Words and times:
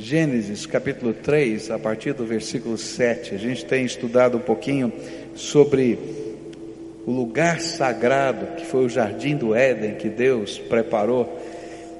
Gênesis 0.00 0.64
capítulo 0.64 1.12
3, 1.12 1.72
a 1.72 1.78
partir 1.78 2.12
do 2.12 2.24
versículo 2.24 2.78
7. 2.78 3.34
A 3.34 3.38
gente 3.38 3.64
tem 3.64 3.84
estudado 3.84 4.36
um 4.36 4.40
pouquinho 4.40 4.92
sobre 5.34 5.98
o 7.04 7.10
lugar 7.10 7.60
sagrado 7.60 8.54
que 8.54 8.64
foi 8.64 8.84
o 8.84 8.88
jardim 8.88 9.34
do 9.34 9.56
Éden 9.56 9.96
que 9.96 10.08
Deus 10.08 10.56
preparou 10.56 11.42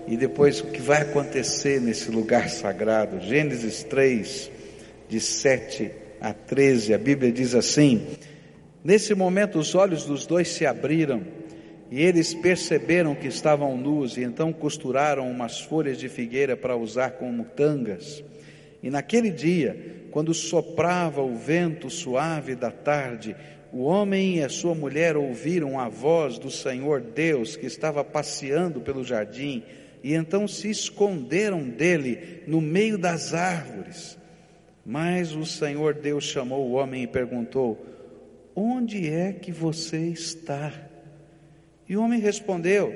e 0.06 0.16
depois 0.16 0.61
o 0.61 0.66
que 0.66 0.80
vai 0.80 1.03
acontecer 1.03 1.80
nesse 1.80 2.08
lugar 2.08 2.48
sagrado. 2.48 3.21
Gênesis 3.21 3.83
3, 3.83 4.49
de 5.08 5.19
7 5.19 5.90
a 6.21 6.33
13, 6.33 6.94
a 6.94 6.99
Bíblia 6.99 7.33
diz 7.33 7.53
assim: 7.53 8.06
Nesse 8.85 9.12
momento 9.12 9.58
os 9.58 9.74
olhos 9.74 10.04
dos 10.04 10.24
dois 10.24 10.46
se 10.46 10.65
abriram 10.65 11.21
e 11.91 12.03
eles 12.03 12.35
perceberam 12.35 13.15
que 13.15 13.29
estavam 13.29 13.77
nus 13.77 14.17
e 14.17 14.23
então 14.23 14.53
costuraram 14.53 15.31
umas 15.31 15.61
folhas 15.61 15.99
de 15.99 16.09
figueira 16.09 16.57
para 16.57 16.77
usar 16.77 17.12
como 17.12 17.45
tangas. 17.45 18.23
E 18.83 18.91
naquele 18.91 19.30
dia, 19.30 20.06
quando 20.10 20.34
soprava 20.34 21.23
o 21.23 21.34
vento 21.34 21.88
suave 21.88 22.55
da 22.55 22.70
tarde, 22.70 23.34
o 23.73 23.82
homem 23.82 24.37
e 24.37 24.43
a 24.43 24.48
sua 24.48 24.74
mulher 24.74 25.16
ouviram 25.16 25.79
a 25.79 25.88
voz 25.88 26.38
do 26.38 26.51
Senhor 26.51 27.01
Deus 27.01 27.56
que 27.56 27.66
estava 27.66 28.05
passeando 28.05 28.80
pelo 28.80 29.05
jardim 29.05 29.62
e 30.02 30.15
então 30.15 30.46
se 30.46 30.70
esconderam 30.70 31.68
dele 31.68 32.43
no 32.46 32.60
meio 32.60 32.96
das 32.96 33.34
árvores. 33.34 34.18
Mas 34.84 35.34
o 35.34 35.45
Senhor 35.45 35.95
Deus 35.95 36.24
chamou 36.24 36.66
o 36.66 36.73
homem 36.73 37.02
e 37.02 37.07
perguntou: 37.07 37.84
Onde 38.55 39.09
é 39.09 39.32
que 39.32 39.52
você 39.52 39.98
está? 39.98 40.88
E 41.88 41.97
o 41.97 42.02
homem 42.02 42.20
respondeu: 42.20 42.95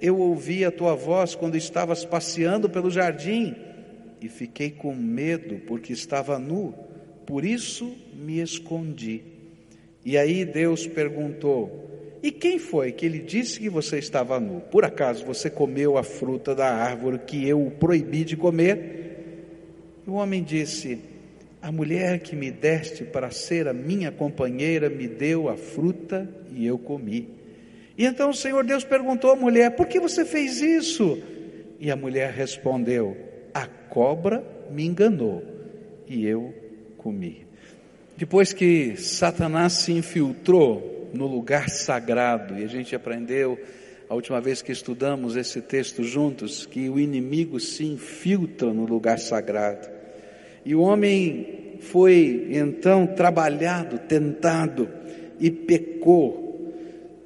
Eu 0.00 0.18
ouvi 0.18 0.64
a 0.64 0.70
tua 0.70 0.94
voz 0.94 1.34
quando 1.34 1.56
estavas 1.56 2.04
passeando 2.04 2.70
pelo 2.70 2.90
jardim 2.90 3.54
e 4.20 4.28
fiquei 4.28 4.70
com 4.70 4.94
medo 4.94 5.60
porque 5.66 5.92
estava 5.92 6.38
nu, 6.38 6.74
por 7.26 7.44
isso 7.44 7.96
me 8.14 8.40
escondi. 8.40 9.22
E 10.04 10.16
aí 10.16 10.44
Deus 10.44 10.86
perguntou: 10.86 12.18
E 12.22 12.30
quem 12.30 12.58
foi 12.58 12.92
que 12.92 13.08
lhe 13.08 13.18
disse 13.18 13.58
que 13.58 13.68
você 13.68 13.98
estava 13.98 14.38
nu? 14.38 14.60
Por 14.60 14.84
acaso 14.84 15.24
você 15.24 15.50
comeu 15.50 15.98
a 15.98 16.04
fruta 16.04 16.54
da 16.54 16.68
árvore 16.68 17.18
que 17.18 17.46
eu 17.46 17.64
o 17.66 17.70
proibi 17.72 18.24
de 18.24 18.36
comer? 18.36 19.06
E 20.06 20.10
o 20.10 20.14
homem 20.14 20.44
disse: 20.44 21.00
A 21.60 21.72
mulher 21.72 22.20
que 22.20 22.36
me 22.36 22.52
deste 22.52 23.02
para 23.02 23.32
ser 23.32 23.66
a 23.66 23.72
minha 23.72 24.12
companheira 24.12 24.88
me 24.88 25.08
deu 25.08 25.48
a 25.48 25.56
fruta 25.56 26.28
e 26.52 26.64
eu 26.64 26.78
comi. 26.78 27.37
E 27.98 28.04
então 28.06 28.30
o 28.30 28.34
Senhor 28.34 28.64
Deus 28.64 28.84
perguntou 28.84 29.32
à 29.32 29.36
mulher: 29.36 29.74
Por 29.74 29.88
que 29.88 29.98
você 29.98 30.24
fez 30.24 30.62
isso? 30.62 31.20
E 31.80 31.90
a 31.90 31.96
mulher 31.96 32.32
respondeu: 32.32 33.16
A 33.52 33.66
cobra 33.66 34.44
me 34.70 34.86
enganou 34.86 35.42
e 36.06 36.24
eu 36.24 36.54
comi. 36.96 37.44
Depois 38.16 38.52
que 38.52 38.96
Satanás 38.96 39.72
se 39.74 39.92
infiltrou 39.92 41.10
no 41.12 41.26
lugar 41.26 41.68
sagrado, 41.68 42.56
e 42.56 42.64
a 42.64 42.68
gente 42.68 42.94
aprendeu 42.94 43.58
a 44.08 44.14
última 44.14 44.40
vez 44.40 44.62
que 44.62 44.72
estudamos 44.72 45.36
esse 45.36 45.60
texto 45.60 46.04
juntos, 46.04 46.66
que 46.66 46.88
o 46.88 47.00
inimigo 47.00 47.58
se 47.58 47.84
infiltra 47.84 48.72
no 48.72 48.84
lugar 48.84 49.18
sagrado. 49.18 49.88
E 50.64 50.74
o 50.74 50.80
homem 50.80 51.78
foi 51.80 52.48
então 52.50 53.06
trabalhado, 53.06 53.98
tentado 53.98 54.88
e 55.40 55.50
pecou 55.50 56.47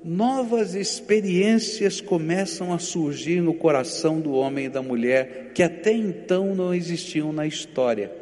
novas 0.05 0.75
experiências 0.75 2.01
começam 2.01 2.73
a 2.73 2.79
surgir 2.79 3.41
no 3.41 3.55
coração 3.55 4.21
do 4.21 4.33
homem 4.33 4.67
e 4.67 4.69
da 4.69 4.83
mulher 4.83 5.53
que 5.55 5.63
até 5.63 5.93
então 5.93 6.55
não 6.55 6.75
existiam 6.75 7.33
na 7.33 7.47
história. 7.47 8.13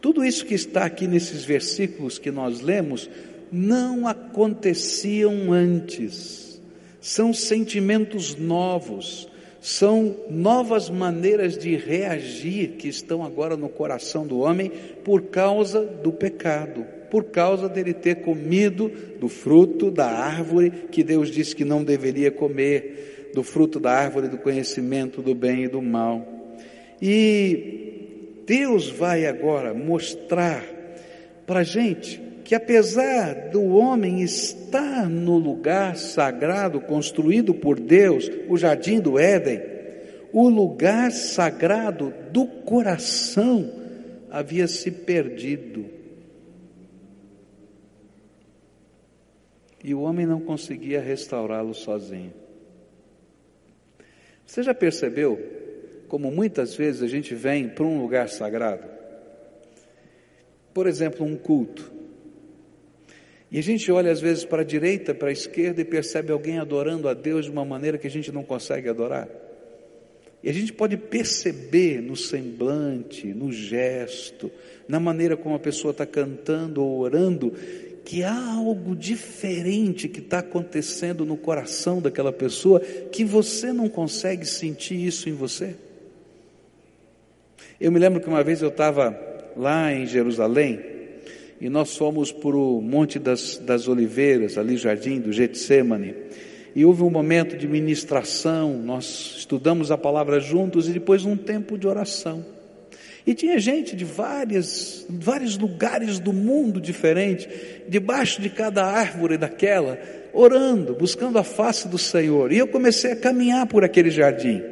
Tudo 0.00 0.24
isso 0.24 0.44
que 0.44 0.54
está 0.54 0.84
aqui 0.84 1.06
nesses 1.06 1.44
versículos 1.44 2.18
que 2.18 2.30
nós 2.30 2.60
lemos 2.60 3.08
não 3.50 4.06
aconteciam 4.06 5.52
antes. 5.52 6.60
São 7.00 7.32
sentimentos 7.32 8.36
novos, 8.36 9.28
são 9.60 10.16
novas 10.28 10.90
maneiras 10.90 11.56
de 11.56 11.74
reagir 11.76 12.72
que 12.72 12.88
estão 12.88 13.24
agora 13.24 13.56
no 13.56 13.68
coração 13.68 14.26
do 14.26 14.40
homem 14.40 14.70
por 15.04 15.22
causa 15.22 15.84
do 15.84 16.12
pecado 16.12 16.97
por 17.10 17.24
causa 17.24 17.68
dele 17.68 17.92
ter 17.92 18.16
comido 18.16 18.90
do 19.18 19.28
fruto 19.28 19.90
da 19.90 20.06
árvore 20.06 20.70
que 20.90 21.02
Deus 21.02 21.30
disse 21.30 21.54
que 21.54 21.64
não 21.64 21.82
deveria 21.84 22.30
comer, 22.30 23.30
do 23.34 23.42
fruto 23.42 23.78
da 23.78 23.92
árvore 23.92 24.28
do 24.28 24.38
conhecimento 24.38 25.20
do 25.20 25.34
bem 25.34 25.64
e 25.64 25.68
do 25.68 25.82
mal. 25.82 26.26
E 27.00 28.42
Deus 28.46 28.88
vai 28.88 29.26
agora 29.26 29.74
mostrar 29.74 30.64
para 31.46 31.60
a 31.60 31.64
gente 31.64 32.20
que 32.44 32.54
apesar 32.54 33.50
do 33.50 33.62
homem 33.74 34.22
estar 34.22 35.06
no 35.06 35.36
lugar 35.36 35.96
sagrado 35.96 36.80
construído 36.80 37.52
por 37.52 37.78
Deus, 37.78 38.30
o 38.48 38.56
jardim 38.56 39.00
do 39.00 39.18
Éden, 39.18 39.60
o 40.32 40.48
lugar 40.48 41.12
sagrado 41.12 42.12
do 42.32 42.46
coração 42.46 43.70
havia 44.30 44.66
se 44.66 44.90
perdido. 44.90 45.97
E 49.82 49.94
o 49.94 50.00
homem 50.00 50.26
não 50.26 50.40
conseguia 50.40 51.00
restaurá-lo 51.00 51.74
sozinho. 51.74 52.32
Você 54.46 54.62
já 54.62 54.74
percebeu 54.74 55.38
como 56.08 56.30
muitas 56.30 56.74
vezes 56.74 57.02
a 57.02 57.06
gente 57.06 57.34
vem 57.34 57.68
para 57.68 57.84
um 57.84 58.00
lugar 58.00 58.28
sagrado? 58.28 58.88
Por 60.72 60.86
exemplo, 60.86 61.24
um 61.24 61.36
culto. 61.36 61.92
E 63.50 63.58
a 63.58 63.62
gente 63.62 63.90
olha 63.90 64.10
às 64.10 64.20
vezes 64.20 64.44
para 64.44 64.62
a 64.62 64.64
direita, 64.64 65.14
para 65.14 65.28
a 65.28 65.32
esquerda 65.32 65.80
e 65.80 65.84
percebe 65.84 66.32
alguém 66.32 66.58
adorando 66.58 67.08
a 67.08 67.14
Deus 67.14 67.46
de 67.46 67.50
uma 67.50 67.64
maneira 67.64 67.98
que 67.98 68.06
a 68.06 68.10
gente 68.10 68.30
não 68.32 68.42
consegue 68.42 68.88
adorar. 68.88 69.28
E 70.42 70.48
a 70.48 70.52
gente 70.52 70.72
pode 70.72 70.96
perceber 70.96 72.00
no 72.00 72.14
semblante, 72.14 73.26
no 73.26 73.50
gesto, 73.50 74.50
na 74.86 75.00
maneira 75.00 75.36
como 75.36 75.54
a 75.54 75.58
pessoa 75.58 75.90
está 75.90 76.06
cantando 76.06 76.82
ou 76.82 77.00
orando, 77.00 77.52
que 78.08 78.24
há 78.24 78.54
algo 78.54 78.96
diferente 78.96 80.08
que 80.08 80.20
está 80.20 80.38
acontecendo 80.38 81.26
no 81.26 81.36
coração 81.36 82.00
daquela 82.00 82.32
pessoa 82.32 82.80
que 82.80 83.22
você 83.22 83.70
não 83.70 83.86
consegue 83.86 84.46
sentir 84.46 84.94
isso 84.94 85.28
em 85.28 85.34
você? 85.34 85.74
Eu 87.78 87.92
me 87.92 87.98
lembro 87.98 88.18
que 88.18 88.26
uma 88.26 88.42
vez 88.42 88.62
eu 88.62 88.70
estava 88.70 89.14
lá 89.54 89.92
em 89.92 90.06
Jerusalém 90.06 90.80
e 91.60 91.68
nós 91.68 91.98
fomos 91.98 92.32
para 92.32 92.56
o 92.56 92.80
Monte 92.80 93.18
das, 93.18 93.58
das 93.58 93.86
Oliveiras, 93.88 94.56
ali 94.56 94.78
jardim 94.78 95.20
do 95.20 95.30
Getsemane, 95.30 96.14
e 96.74 96.86
houve 96.86 97.02
um 97.02 97.10
momento 97.10 97.58
de 97.58 97.68
ministração, 97.68 98.72
nós 98.72 99.34
estudamos 99.36 99.90
a 99.90 99.98
palavra 99.98 100.40
juntos 100.40 100.88
e 100.88 100.92
depois 100.92 101.26
um 101.26 101.36
tempo 101.36 101.76
de 101.76 101.86
oração. 101.86 102.42
E 103.28 103.34
tinha 103.34 103.58
gente 103.58 103.94
de 103.94 104.06
várias, 104.06 105.04
vários 105.06 105.58
lugares 105.58 106.18
do 106.18 106.32
mundo 106.32 106.80
diferente, 106.80 107.46
debaixo 107.86 108.40
de 108.40 108.48
cada 108.48 108.86
árvore 108.86 109.36
daquela, 109.36 109.98
orando, 110.32 110.94
buscando 110.94 111.38
a 111.38 111.44
face 111.44 111.88
do 111.88 111.98
Senhor. 111.98 112.50
E 112.50 112.56
eu 112.56 112.66
comecei 112.66 113.12
a 113.12 113.16
caminhar 113.16 113.66
por 113.66 113.84
aquele 113.84 114.10
jardim. 114.10 114.62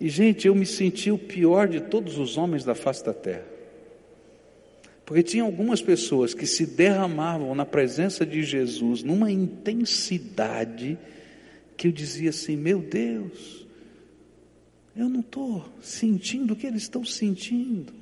E, 0.00 0.08
gente, 0.08 0.48
eu 0.48 0.54
me 0.56 0.66
senti 0.66 1.12
o 1.12 1.16
pior 1.16 1.68
de 1.68 1.80
todos 1.80 2.18
os 2.18 2.36
homens 2.36 2.64
da 2.64 2.74
face 2.74 3.04
da 3.04 3.14
terra. 3.14 3.46
Porque 5.06 5.22
tinha 5.22 5.44
algumas 5.44 5.80
pessoas 5.80 6.34
que 6.34 6.48
se 6.48 6.66
derramavam 6.66 7.54
na 7.54 7.64
presença 7.64 8.26
de 8.26 8.42
Jesus 8.42 9.04
numa 9.04 9.30
intensidade 9.30 10.98
que 11.76 11.86
eu 11.86 11.92
dizia 11.92 12.30
assim: 12.30 12.56
meu 12.56 12.80
Deus, 12.80 13.63
eu 14.96 15.08
não 15.08 15.20
estou 15.20 15.68
sentindo 15.82 16.54
o 16.54 16.56
que 16.56 16.66
eles 16.66 16.82
estão 16.82 17.04
sentindo. 17.04 17.92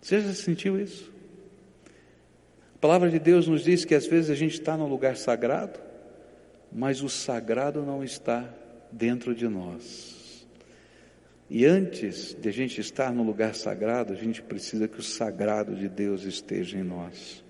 Você 0.00 0.20
já 0.20 0.34
sentiu 0.34 0.78
isso? 0.80 1.10
A 2.74 2.78
palavra 2.78 3.10
de 3.10 3.18
Deus 3.18 3.48
nos 3.48 3.64
diz 3.64 3.84
que 3.84 3.94
às 3.94 4.06
vezes 4.06 4.30
a 4.30 4.34
gente 4.34 4.52
está 4.52 4.76
num 4.76 4.86
lugar 4.86 5.16
sagrado, 5.16 5.80
mas 6.70 7.02
o 7.02 7.08
sagrado 7.08 7.82
não 7.82 8.04
está 8.04 8.48
dentro 8.92 9.34
de 9.34 9.48
nós. 9.48 10.46
E 11.50 11.64
antes 11.64 12.36
de 12.38 12.48
a 12.48 12.52
gente 12.52 12.78
estar 12.80 13.10
no 13.10 13.22
lugar 13.22 13.54
sagrado, 13.54 14.12
a 14.12 14.16
gente 14.16 14.42
precisa 14.42 14.86
que 14.86 15.00
o 15.00 15.02
sagrado 15.02 15.74
de 15.74 15.88
Deus 15.88 16.24
esteja 16.24 16.76
em 16.76 16.82
nós. 16.82 17.42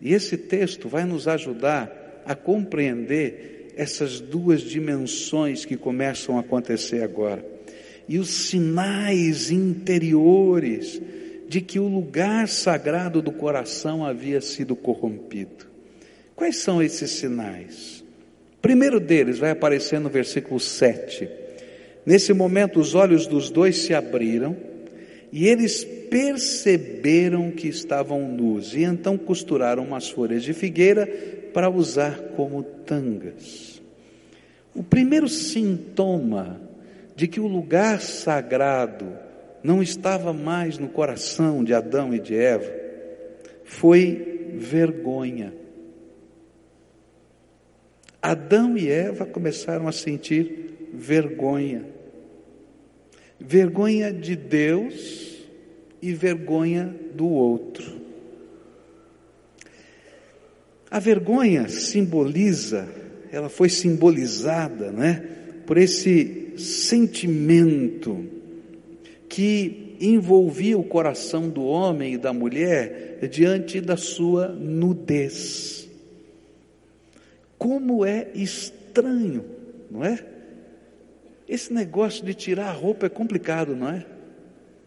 E 0.00 0.12
esse 0.12 0.36
texto 0.36 0.88
vai 0.88 1.04
nos 1.04 1.28
ajudar 1.28 2.22
a 2.26 2.34
compreender 2.34 3.72
essas 3.76 4.20
duas 4.20 4.62
dimensões 4.62 5.64
que 5.64 5.76
começam 5.76 6.36
a 6.36 6.40
acontecer 6.40 7.04
agora 7.04 7.55
e 8.08 8.18
os 8.18 8.28
sinais 8.28 9.50
interiores 9.50 11.00
de 11.48 11.60
que 11.60 11.78
o 11.78 11.86
lugar 11.86 12.48
sagrado 12.48 13.22
do 13.22 13.32
coração 13.32 14.04
havia 14.04 14.40
sido 14.40 14.74
corrompido. 14.74 15.66
Quais 16.34 16.56
são 16.56 16.82
esses 16.82 17.10
sinais? 17.10 18.04
primeiro 18.66 18.98
deles 18.98 19.38
vai 19.38 19.52
aparecer 19.52 20.00
no 20.00 20.08
versículo 20.08 20.58
7. 20.58 21.28
Nesse 22.04 22.32
momento, 22.32 22.80
os 22.80 22.96
olhos 22.96 23.24
dos 23.24 23.48
dois 23.48 23.76
se 23.78 23.94
abriram 23.94 24.56
E 25.32 25.46
eles 25.46 25.84
perceberam 25.84 27.52
que 27.52 27.68
estavam 27.68 28.28
nus 28.28 28.74
e 28.74 28.82
então 28.82 29.16
costuraram 29.16 29.84
umas 29.84 30.08
folhas 30.08 30.42
de 30.42 30.52
figueira 30.52 31.06
para 31.52 31.70
usar 31.70 32.18
como 32.36 32.62
tangas. 32.62 33.80
O 34.74 34.82
primeiro 34.82 35.28
sintoma 35.28 36.60
de 37.16 37.26
que 37.26 37.40
o 37.40 37.46
lugar 37.46 38.00
sagrado 38.02 39.10
não 39.62 39.82
estava 39.82 40.34
mais 40.34 40.78
no 40.78 40.88
coração 40.88 41.64
de 41.64 41.72
Adão 41.72 42.14
e 42.14 42.20
de 42.20 42.36
Eva 42.36 42.70
foi 43.64 44.52
vergonha. 44.54 45.52
Adão 48.20 48.76
e 48.76 48.88
Eva 48.88 49.24
começaram 49.24 49.88
a 49.88 49.92
sentir 49.92 50.90
vergonha. 50.92 51.86
Vergonha 53.40 54.12
de 54.12 54.36
Deus 54.36 55.36
e 56.02 56.12
vergonha 56.12 56.94
do 57.14 57.28
outro. 57.28 58.00
A 60.90 60.98
vergonha 60.98 61.68
simboliza, 61.68 62.88
ela 63.32 63.48
foi 63.48 63.68
simbolizada, 63.68 64.92
né, 64.92 65.28
por 65.66 65.76
esse 65.76 66.45
sentimento 66.56 68.24
que 69.28 69.96
envolvia 70.00 70.78
o 70.78 70.84
coração 70.84 71.48
do 71.48 71.64
homem 71.64 72.14
e 72.14 72.18
da 72.18 72.32
mulher 72.32 73.18
diante 73.30 73.80
da 73.80 73.96
sua 73.96 74.48
nudez. 74.48 75.88
Como 77.58 78.04
é 78.04 78.28
estranho, 78.34 79.44
não 79.90 80.04
é? 80.04 80.24
Esse 81.48 81.72
negócio 81.72 82.24
de 82.24 82.34
tirar 82.34 82.68
a 82.68 82.72
roupa 82.72 83.06
é 83.06 83.08
complicado, 83.08 83.74
não 83.74 83.88
é? 83.88 84.04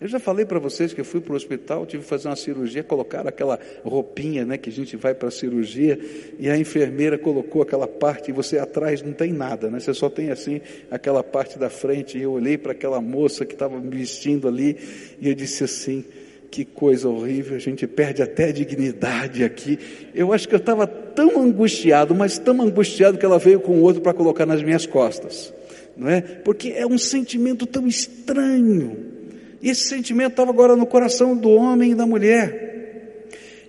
Eu 0.02 0.08
já 0.08 0.18
falei 0.18 0.46
para 0.46 0.60
vocês 0.60 0.94
que 0.94 1.02
eu 1.02 1.06
fui 1.06 1.20
para 1.20 1.34
o 1.34 1.36
hospital, 1.36 1.86
tive 1.86 2.04
que 2.04 2.10
fazer 2.10 2.30
uma 2.30 2.36
cirurgia, 2.38 2.82
colocaram 2.82 3.28
aquela 3.28 3.60
roupinha, 3.84 4.46
né, 4.46 4.58
que 4.58 4.70
a 4.70 4.72
gente 4.72 4.96
vai 4.96 5.14
para 5.14 5.28
a 5.28 5.32
cirurgia, 5.32 6.00
e 6.40 6.50
a 6.50 6.58
enfermeira 6.58 7.18
colocou 7.18 7.62
aquela 7.62 7.86
parte, 7.86 8.30
e 8.30 8.34
você 8.34 8.58
atrás 8.58 9.02
não 9.02 9.12
tem 9.12 9.34
nada, 9.34 9.70
né, 9.70 9.78
você 9.78 9.94
só 9.94 10.10
tem 10.10 10.32
assim, 10.32 10.62
aquela 10.90 11.22
parte 11.22 11.60
da 11.60 11.70
frente, 11.70 12.18
e 12.18 12.22
eu 12.22 12.32
olhei 12.32 12.58
para 12.58 12.72
aquela 12.72 13.02
moça 13.02 13.46
que 13.46 13.54
estava 13.54 13.78
me 13.78 13.90
vestindo 13.90 14.48
ali, 14.48 14.78
e 15.20 15.28
eu 15.28 15.36
disse 15.36 15.66
assim, 15.66 16.06
que 16.50 16.64
coisa 16.64 17.10
horrível, 17.10 17.58
a 17.58 17.60
gente 17.60 17.86
perde 17.86 18.22
até 18.22 18.46
a 18.46 18.52
dignidade 18.52 19.44
aqui. 19.44 19.78
Eu 20.16 20.34
acho 20.34 20.48
que 20.48 20.56
eu 20.56 20.60
estava 20.60 20.88
tão 20.88 21.40
angustiado, 21.40 22.16
mas 22.16 22.40
tão 22.40 22.60
angustiado 22.62 23.18
que 23.18 23.26
ela 23.26 23.38
veio 23.38 23.60
com 23.60 23.74
o 23.74 23.82
outro 23.82 24.02
para 24.02 24.14
colocar 24.14 24.46
nas 24.46 24.64
minhas 24.64 24.86
costas, 24.86 25.54
não 25.96 26.10
é? 26.10 26.22
Porque 26.22 26.70
é 26.70 26.88
um 26.88 26.98
sentimento 26.98 27.68
tão 27.68 27.86
estranho, 27.86 29.19
esse 29.68 29.88
sentimento 29.88 30.32
estava 30.32 30.52
agora 30.52 30.76
no 30.76 30.86
coração 30.86 31.36
do 31.36 31.50
homem 31.50 31.92
e 31.92 31.96
da 31.96 32.06
mulher. 32.06 32.70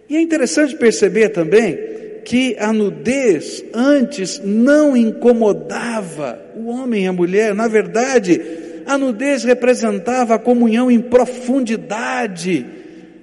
E 0.09 0.17
é 0.17 0.21
interessante 0.21 0.77
perceber 0.77 1.31
também 1.31 1.79
que 2.25 2.57
a 2.59 2.73
nudez 2.73 3.65
antes 3.73 4.41
não 4.45 4.97
incomodava 4.97 6.41
o 6.57 6.69
homem 6.69 7.05
e 7.05 7.07
a 7.07 7.13
mulher. 7.13 7.55
Na 7.55 7.67
verdade, 7.67 8.41
a 8.87 8.99
nudez 8.99 9.45
representava 9.45 10.35
a 10.35 10.39
comunhão 10.39 10.91
em 10.91 11.01
profundidade. 11.01 12.67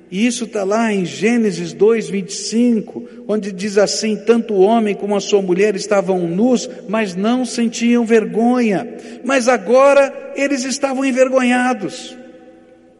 E 0.09 0.25
isso 0.25 0.45
está 0.45 0.63
lá 0.63 0.93
em 0.93 1.05
Gênesis 1.05 1.73
2, 1.73 2.09
25, 2.09 3.03
onde 3.27 3.51
diz 3.51 3.77
assim: 3.77 4.15
tanto 4.15 4.53
o 4.53 4.61
homem 4.61 4.95
como 4.95 5.15
a 5.15 5.19
sua 5.19 5.41
mulher 5.41 5.75
estavam 5.75 6.27
nus, 6.27 6.69
mas 6.87 7.15
não 7.15 7.45
sentiam 7.45 8.05
vergonha. 8.05 8.87
Mas 9.25 9.49
agora 9.49 10.33
eles 10.35 10.63
estavam 10.63 11.03
envergonhados. 11.03 12.15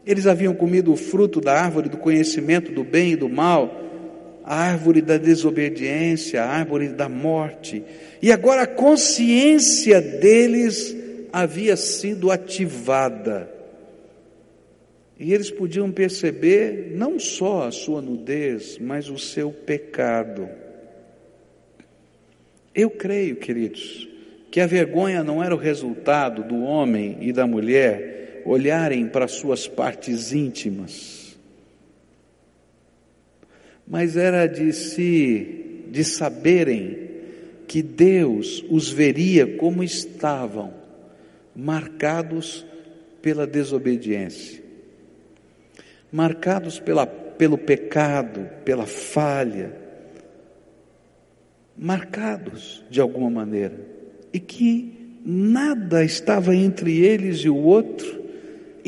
Eles 0.08 0.26
haviam 0.26 0.54
comido 0.54 0.90
o 0.90 0.96
fruto 0.96 1.38
da 1.38 1.52
árvore 1.52 1.90
do 1.90 1.98
conhecimento 1.98 2.72
do 2.72 2.82
bem 2.82 3.12
e 3.12 3.16
do 3.16 3.28
mal, 3.28 3.78
a 4.42 4.54
árvore 4.54 5.02
da 5.02 5.18
desobediência, 5.18 6.42
a 6.42 6.46
árvore 6.46 6.88
da 6.88 7.10
morte. 7.10 7.84
E 8.22 8.32
agora 8.32 8.62
a 8.62 8.66
consciência 8.66 10.00
deles 10.00 10.96
havia 11.30 11.76
sido 11.76 12.30
ativada. 12.30 13.52
E 15.20 15.34
eles 15.34 15.50
podiam 15.50 15.92
perceber 15.92 16.92
não 16.94 17.18
só 17.18 17.68
a 17.68 17.70
sua 17.70 18.00
nudez, 18.00 18.78
mas 18.78 19.10
o 19.10 19.18
seu 19.18 19.50
pecado. 19.50 20.48
Eu 22.74 22.88
creio, 22.88 23.36
queridos, 23.36 24.08
que 24.50 24.58
a 24.58 24.66
vergonha 24.66 25.22
não 25.22 25.44
era 25.44 25.54
o 25.54 25.58
resultado 25.58 26.44
do 26.44 26.62
homem 26.62 27.18
e 27.20 27.30
da 27.30 27.46
mulher 27.46 28.17
olharem 28.48 29.06
para 29.06 29.28
suas 29.28 29.68
partes 29.68 30.32
íntimas, 30.32 31.36
mas 33.86 34.16
era 34.16 34.46
de 34.46 34.72
se, 34.72 35.84
de 35.90 36.02
saberem 36.02 37.08
que 37.66 37.82
Deus 37.82 38.64
os 38.70 38.90
veria 38.90 39.56
como 39.56 39.82
estavam, 39.82 40.72
marcados 41.54 42.64
pela 43.20 43.46
desobediência, 43.46 44.62
marcados 46.10 46.80
pela, 46.80 47.06
pelo 47.06 47.58
pecado, 47.58 48.48
pela 48.64 48.86
falha, 48.86 49.76
marcados 51.76 52.82
de 52.88 53.00
alguma 53.00 53.28
maneira, 53.28 53.78
e 54.32 54.40
que 54.40 55.16
nada 55.24 56.02
estava 56.02 56.54
entre 56.54 56.98
eles 57.04 57.38
e 57.40 57.50
o 57.50 57.56
outro, 57.56 58.27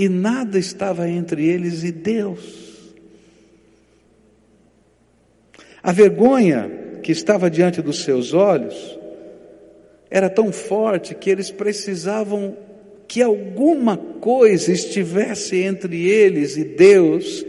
e 0.00 0.08
nada 0.08 0.58
estava 0.58 1.06
entre 1.10 1.46
eles 1.46 1.84
e 1.84 1.92
Deus. 1.92 2.40
A 5.82 5.92
vergonha 5.92 6.70
que 7.02 7.12
estava 7.12 7.50
diante 7.50 7.82
dos 7.82 8.02
seus 8.02 8.32
olhos 8.32 8.98
era 10.10 10.30
tão 10.30 10.50
forte 10.50 11.14
que 11.14 11.28
eles 11.28 11.50
precisavam 11.50 12.56
que 13.06 13.20
alguma 13.20 13.98
coisa 13.98 14.72
estivesse 14.72 15.58
entre 15.58 16.08
eles 16.08 16.56
e 16.56 16.64
Deus, 16.64 17.44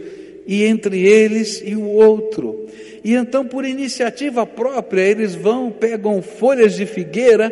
e 0.46 0.64
entre 0.64 1.06
eles 1.08 1.62
e 1.64 1.74
o 1.74 1.86
outro. 1.88 2.66
E 3.02 3.14
então, 3.14 3.46
por 3.46 3.64
iniciativa 3.64 4.44
própria, 4.44 5.00
eles 5.00 5.34
vão, 5.34 5.70
pegam 5.70 6.20
folhas 6.20 6.74
de 6.74 6.84
figueira 6.84 7.50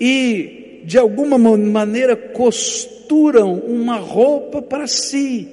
e, 0.00 0.80
de 0.84 0.96
alguma 0.96 1.36
maneira, 1.36 2.16
costuram 2.16 3.03
costuram 3.04 3.54
uma 3.54 3.96
roupa 3.96 4.62
para 4.62 4.86
si, 4.86 5.48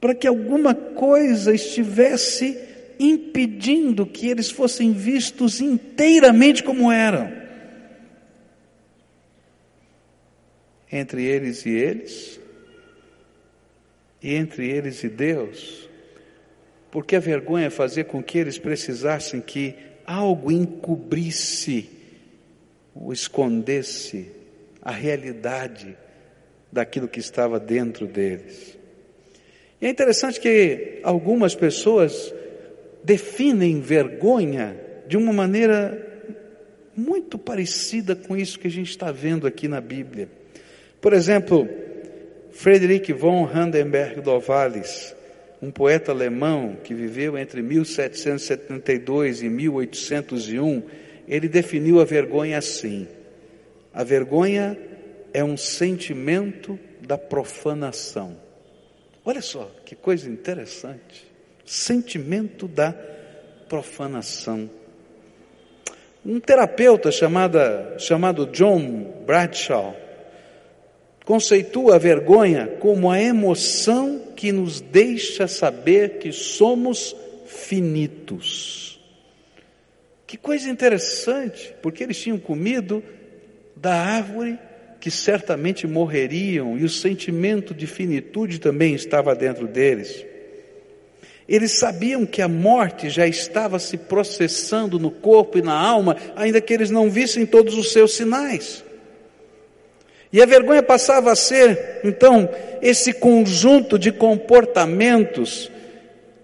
para 0.00 0.14
que 0.14 0.26
alguma 0.26 0.74
coisa 0.74 1.54
estivesse 1.54 2.58
impedindo 2.98 4.04
que 4.04 4.28
eles 4.28 4.50
fossem 4.50 4.92
vistos 4.92 5.60
inteiramente 5.60 6.62
como 6.62 6.90
eram. 6.90 7.32
Entre 10.90 11.24
eles 11.24 11.64
e 11.64 11.70
eles, 11.70 12.40
e 14.22 14.34
entre 14.34 14.68
eles 14.68 15.02
e 15.02 15.08
Deus, 15.08 15.88
porque 16.90 17.16
a 17.16 17.20
vergonha 17.20 17.70
fazia 17.70 18.04
com 18.04 18.22
que 18.22 18.38
eles 18.38 18.58
precisassem 18.58 19.40
que 19.40 19.74
algo 20.06 20.52
encobrisse, 20.52 21.88
ou 22.94 23.12
escondesse 23.12 24.43
a 24.84 24.90
realidade 24.92 25.96
daquilo 26.70 27.08
que 27.08 27.20
estava 27.20 27.58
dentro 27.58 28.06
deles. 28.06 28.76
E 29.80 29.86
é 29.86 29.90
interessante 29.90 30.40
que 30.40 31.00
algumas 31.02 31.54
pessoas 31.54 32.34
definem 33.02 33.80
vergonha 33.80 34.76
de 35.06 35.16
uma 35.16 35.32
maneira 35.32 36.12
muito 36.96 37.38
parecida 37.38 38.14
com 38.14 38.36
isso 38.36 38.58
que 38.58 38.66
a 38.66 38.70
gente 38.70 38.90
está 38.90 39.10
vendo 39.10 39.46
aqui 39.46 39.68
na 39.68 39.80
Bíblia. 39.80 40.28
Por 41.00 41.12
exemplo, 41.12 41.68
Friedrich 42.52 43.12
von 43.12 43.44
Handenberg 43.44 44.24
Novalis, 44.24 45.14
um 45.60 45.70
poeta 45.70 46.12
alemão 46.12 46.76
que 46.82 46.94
viveu 46.94 47.36
entre 47.36 47.62
1772 47.62 49.42
e 49.42 49.48
1801, 49.48 50.82
ele 51.26 51.48
definiu 51.48 52.00
a 52.00 52.04
vergonha 52.04 52.58
assim: 52.58 53.08
a 53.94 54.02
vergonha 54.02 54.76
é 55.32 55.44
um 55.44 55.56
sentimento 55.56 56.78
da 57.00 57.16
profanação. 57.16 58.36
Olha 59.24 59.40
só 59.40 59.70
que 59.84 59.94
coisa 59.94 60.28
interessante. 60.28 61.26
Sentimento 61.64 62.66
da 62.66 62.92
profanação. 63.68 64.68
Um 66.26 66.40
terapeuta 66.40 67.12
chamada, 67.12 67.96
chamado 67.98 68.46
John 68.46 69.22
Bradshaw 69.26 69.94
conceitua 71.24 71.94
a 71.94 71.98
vergonha 71.98 72.76
como 72.80 73.10
a 73.10 73.20
emoção 73.20 74.32
que 74.36 74.52
nos 74.52 74.80
deixa 74.80 75.46
saber 75.48 76.18
que 76.18 76.32
somos 76.32 77.16
finitos. 77.46 79.00
Que 80.26 80.36
coisa 80.36 80.68
interessante, 80.68 81.74
porque 81.80 82.02
eles 82.02 82.20
tinham 82.20 82.38
comido 82.38 83.02
da 83.84 83.94
árvore 83.94 84.58
que 84.98 85.10
certamente 85.10 85.86
morreriam 85.86 86.78
e 86.78 86.84
o 86.84 86.88
sentimento 86.88 87.74
de 87.74 87.86
finitude 87.86 88.58
também 88.58 88.94
estava 88.94 89.34
dentro 89.34 89.68
deles. 89.68 90.24
Eles 91.46 91.72
sabiam 91.72 92.24
que 92.24 92.40
a 92.40 92.48
morte 92.48 93.10
já 93.10 93.26
estava 93.26 93.78
se 93.78 93.98
processando 93.98 94.98
no 94.98 95.10
corpo 95.10 95.58
e 95.58 95.62
na 95.62 95.78
alma, 95.78 96.16
ainda 96.34 96.62
que 96.62 96.72
eles 96.72 96.90
não 96.90 97.10
vissem 97.10 97.44
todos 97.44 97.76
os 97.76 97.92
seus 97.92 98.14
sinais. 98.14 98.82
E 100.32 100.40
a 100.40 100.46
vergonha 100.46 100.82
passava 100.82 101.30
a 101.30 101.36
ser, 101.36 102.00
então, 102.02 102.48
esse 102.80 103.12
conjunto 103.12 103.98
de 103.98 104.10
comportamentos 104.10 105.70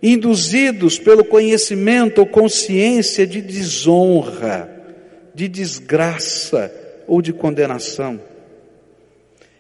induzidos 0.03 0.99
pelo 0.99 1.25
conhecimento 1.25 2.19
ou 2.19 2.27
consciência 2.27 3.27
de 3.27 3.41
desonra, 3.41 4.71
de 5.35 5.49
desgraça 5.49 6.80
ou 7.11 7.21
de 7.21 7.33
condenação. 7.33 8.21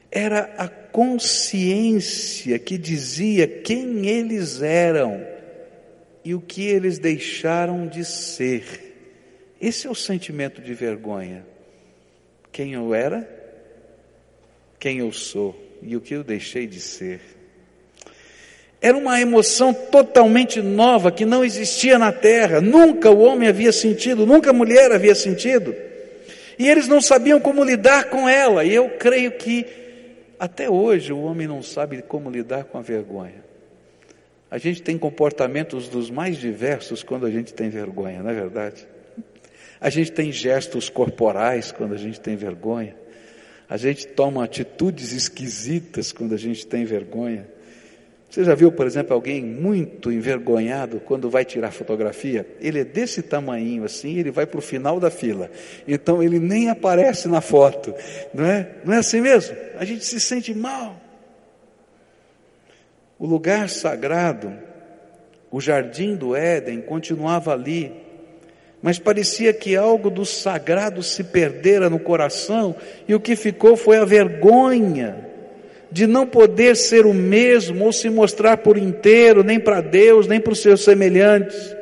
Era 0.09 0.54
a 0.57 0.69
consciência 0.69 2.57
que 2.61 2.78
dizia 2.78 3.49
quem 3.49 4.07
eles 4.07 4.62
eram 4.62 5.21
e 6.25 6.33
o 6.33 6.40
que 6.40 6.64
eles 6.64 7.00
deixaram 7.00 7.88
de 7.88 8.04
ser. 8.04 8.62
Esse 9.61 9.88
é 9.88 9.90
o 9.90 9.97
sentimento 9.97 10.62
de 10.62 10.73
vergonha. 10.75 11.45
Quem 12.52 12.75
eu 12.75 12.95
era, 12.95 13.28
quem 14.78 14.99
eu 14.99 15.11
sou 15.11 15.61
e 15.83 15.97
o 15.97 16.00
que 16.00 16.14
eu 16.14 16.23
deixei 16.23 16.69
de 16.69 16.80
ser. 16.80 17.21
Era 18.80 18.97
uma 18.97 19.21
emoção 19.21 19.75
totalmente 19.75 20.62
nova 20.62 21.11
que 21.11 21.26
não 21.26 21.45
existia 21.45 21.99
na 21.99 22.12
terra, 22.12 22.61
nunca 22.61 23.11
o 23.11 23.19
homem 23.19 23.49
havia 23.49 23.73
sentido, 23.73 24.25
nunca 24.25 24.50
a 24.50 24.52
mulher 24.52 24.92
havia 24.92 25.16
sentido. 25.16 25.89
E 26.60 26.68
eles 26.68 26.86
não 26.86 27.00
sabiam 27.00 27.40
como 27.40 27.64
lidar 27.64 28.10
com 28.10 28.28
ela, 28.28 28.66
e 28.66 28.74
eu 28.74 28.90
creio 28.90 29.32
que 29.32 29.64
até 30.38 30.68
hoje 30.68 31.10
o 31.10 31.22
homem 31.22 31.46
não 31.48 31.62
sabe 31.62 32.02
como 32.02 32.28
lidar 32.30 32.64
com 32.64 32.76
a 32.76 32.82
vergonha. 32.82 33.42
A 34.50 34.58
gente 34.58 34.82
tem 34.82 34.98
comportamentos 34.98 35.88
dos 35.88 36.10
mais 36.10 36.36
diversos 36.36 37.02
quando 37.02 37.24
a 37.24 37.30
gente 37.30 37.54
tem 37.54 37.70
vergonha, 37.70 38.22
não 38.22 38.28
é 38.28 38.34
verdade? 38.34 38.86
A 39.80 39.88
gente 39.88 40.12
tem 40.12 40.30
gestos 40.30 40.90
corporais 40.90 41.72
quando 41.72 41.94
a 41.94 41.96
gente 41.96 42.20
tem 42.20 42.36
vergonha. 42.36 42.94
A 43.66 43.78
gente 43.78 44.06
toma 44.08 44.44
atitudes 44.44 45.12
esquisitas 45.12 46.12
quando 46.12 46.34
a 46.34 46.38
gente 46.38 46.66
tem 46.66 46.84
vergonha. 46.84 47.48
Você 48.30 48.44
já 48.44 48.54
viu, 48.54 48.70
por 48.70 48.87
exemplo, 48.87 49.12
alguém 49.12 49.42
muito 49.42 50.12
envergonhado 50.12 51.00
quando 51.00 51.28
vai 51.28 51.44
tirar 51.44 51.72
fotografia? 51.72 52.46
Ele 52.60 52.78
é 52.78 52.84
desse 52.84 53.22
tamanho 53.22 53.82
assim, 53.82 54.18
ele 54.18 54.30
vai 54.30 54.46
para 54.46 54.58
o 54.58 54.62
final 54.62 55.00
da 55.00 55.10
fila. 55.10 55.50
Então 55.87 56.22
ele 56.22 56.38
nem 56.38 56.70
aparece 56.70 57.26
na 57.26 57.40
foto. 57.40 57.92
Não 58.32 58.46
é? 58.46 58.68
Não 58.84 58.94
é 58.94 58.99
assim 58.99 59.20
mesmo? 59.20 59.56
A 59.76 59.84
gente 59.84 60.04
se 60.04 60.20
sente 60.20 60.54
mal. 60.54 60.94
O 63.18 63.26
lugar 63.26 63.68
sagrado, 63.68 64.52
o 65.50 65.60
jardim 65.60 66.14
do 66.14 66.37
Éden, 66.37 66.80
continuava 66.82 67.52
ali, 67.52 67.92
mas 68.80 68.96
parecia 68.96 69.52
que 69.52 69.75
algo 69.75 70.08
do 70.08 70.25
sagrado 70.25 71.02
se 71.02 71.25
perdera 71.25 71.90
no 71.90 71.99
coração, 71.99 72.76
e 73.08 73.14
o 73.14 73.20
que 73.20 73.34
ficou 73.34 73.76
foi 73.76 73.99
a 73.99 74.04
vergonha 74.04 75.29
de 75.90 76.06
não 76.06 76.26
poder 76.26 76.76
ser 76.76 77.06
o 77.06 77.14
mesmo 77.14 77.85
ou 77.85 77.92
se 77.92 78.09
mostrar 78.09 78.59
por 78.59 78.78
inteiro, 78.78 79.42
nem 79.42 79.59
para 79.59 79.80
Deus, 79.80 80.26
nem 80.26 80.40
para 80.40 80.52
os 80.52 80.61
seus 80.61 80.85
semelhantes. 80.85 81.75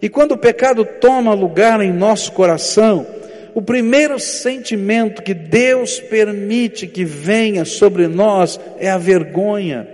E 0.00 0.08
quando 0.08 0.32
o 0.32 0.38
pecado 0.38 0.84
toma 0.84 1.32
lugar 1.32 1.80
em 1.80 1.92
nosso 1.92 2.32
coração, 2.32 3.06
o 3.54 3.62
primeiro 3.62 4.18
sentimento 4.18 5.22
que 5.22 5.32
Deus 5.32 5.98
permite 5.98 6.86
que 6.86 7.04
venha 7.04 7.64
sobre 7.64 8.06
nós 8.06 8.60
é 8.78 8.90
a 8.90 8.98
vergonha. 8.98 9.88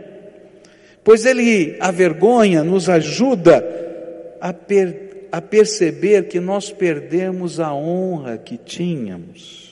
Pois 1.04 1.24
ele, 1.24 1.76
a 1.78 1.90
vergonha, 1.90 2.64
nos 2.64 2.88
ajuda 2.88 3.64
a, 4.40 4.52
per, 4.52 5.28
a 5.30 5.40
perceber 5.40 6.24
que 6.24 6.40
nós 6.40 6.72
perdemos 6.72 7.60
a 7.60 7.72
honra 7.72 8.36
que 8.36 8.56
tínhamos. 8.56 9.71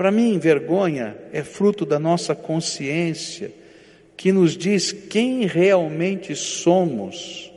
Para 0.00 0.10
mim, 0.10 0.38
vergonha 0.38 1.14
é 1.30 1.44
fruto 1.44 1.84
da 1.84 1.98
nossa 1.98 2.34
consciência, 2.34 3.52
que 4.16 4.32
nos 4.32 4.56
diz 4.56 4.92
quem 4.92 5.44
realmente 5.44 6.34
somos 6.34 7.52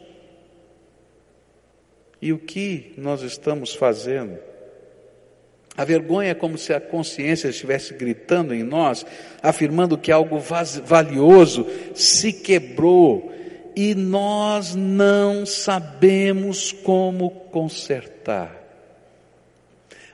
e 2.21 2.33
o 2.33 2.38
que 2.38 2.95
nós 2.97 3.21
estamos 3.21 3.73
fazendo. 3.73 4.38
A 5.77 5.85
vergonha 5.85 6.31
é 6.31 6.33
como 6.33 6.57
se 6.57 6.73
a 6.73 6.81
consciência 6.81 7.47
estivesse 7.47 7.93
gritando 7.93 8.53
em 8.53 8.62
nós, 8.62 9.05
afirmando 9.41 9.97
que 9.97 10.12
algo 10.12 10.38
valioso 10.83 11.65
se 11.95 12.33
quebrou 12.33 13.31
e 13.73 13.95
nós 13.95 14.75
não 14.75 15.45
sabemos 15.45 16.73
como 16.73 17.29
consertar. 17.29 18.53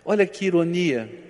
Olha 0.05 0.27
que 0.27 0.45
ironia 0.45 1.27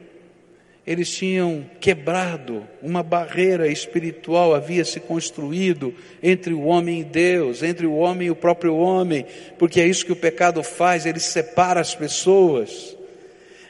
eles 0.89 1.07
tinham 1.07 1.69
quebrado, 1.79 2.67
uma 2.81 3.03
barreira 3.03 3.67
espiritual 3.67 4.55
havia 4.55 4.83
se 4.83 4.99
construído 4.99 5.93
entre 6.21 6.51
o 6.51 6.63
homem 6.63 7.01
e 7.01 7.03
Deus, 7.03 7.61
entre 7.61 7.85
o 7.85 7.93
homem 7.93 8.29
e 8.29 8.31
o 8.31 8.35
próprio 8.35 8.75
homem, 8.75 9.23
porque 9.59 9.79
é 9.79 9.85
isso 9.85 10.03
que 10.03 10.11
o 10.11 10.15
pecado 10.15 10.63
faz, 10.63 11.05
ele 11.05 11.19
separa 11.19 11.79
as 11.79 11.93
pessoas. 11.93 12.97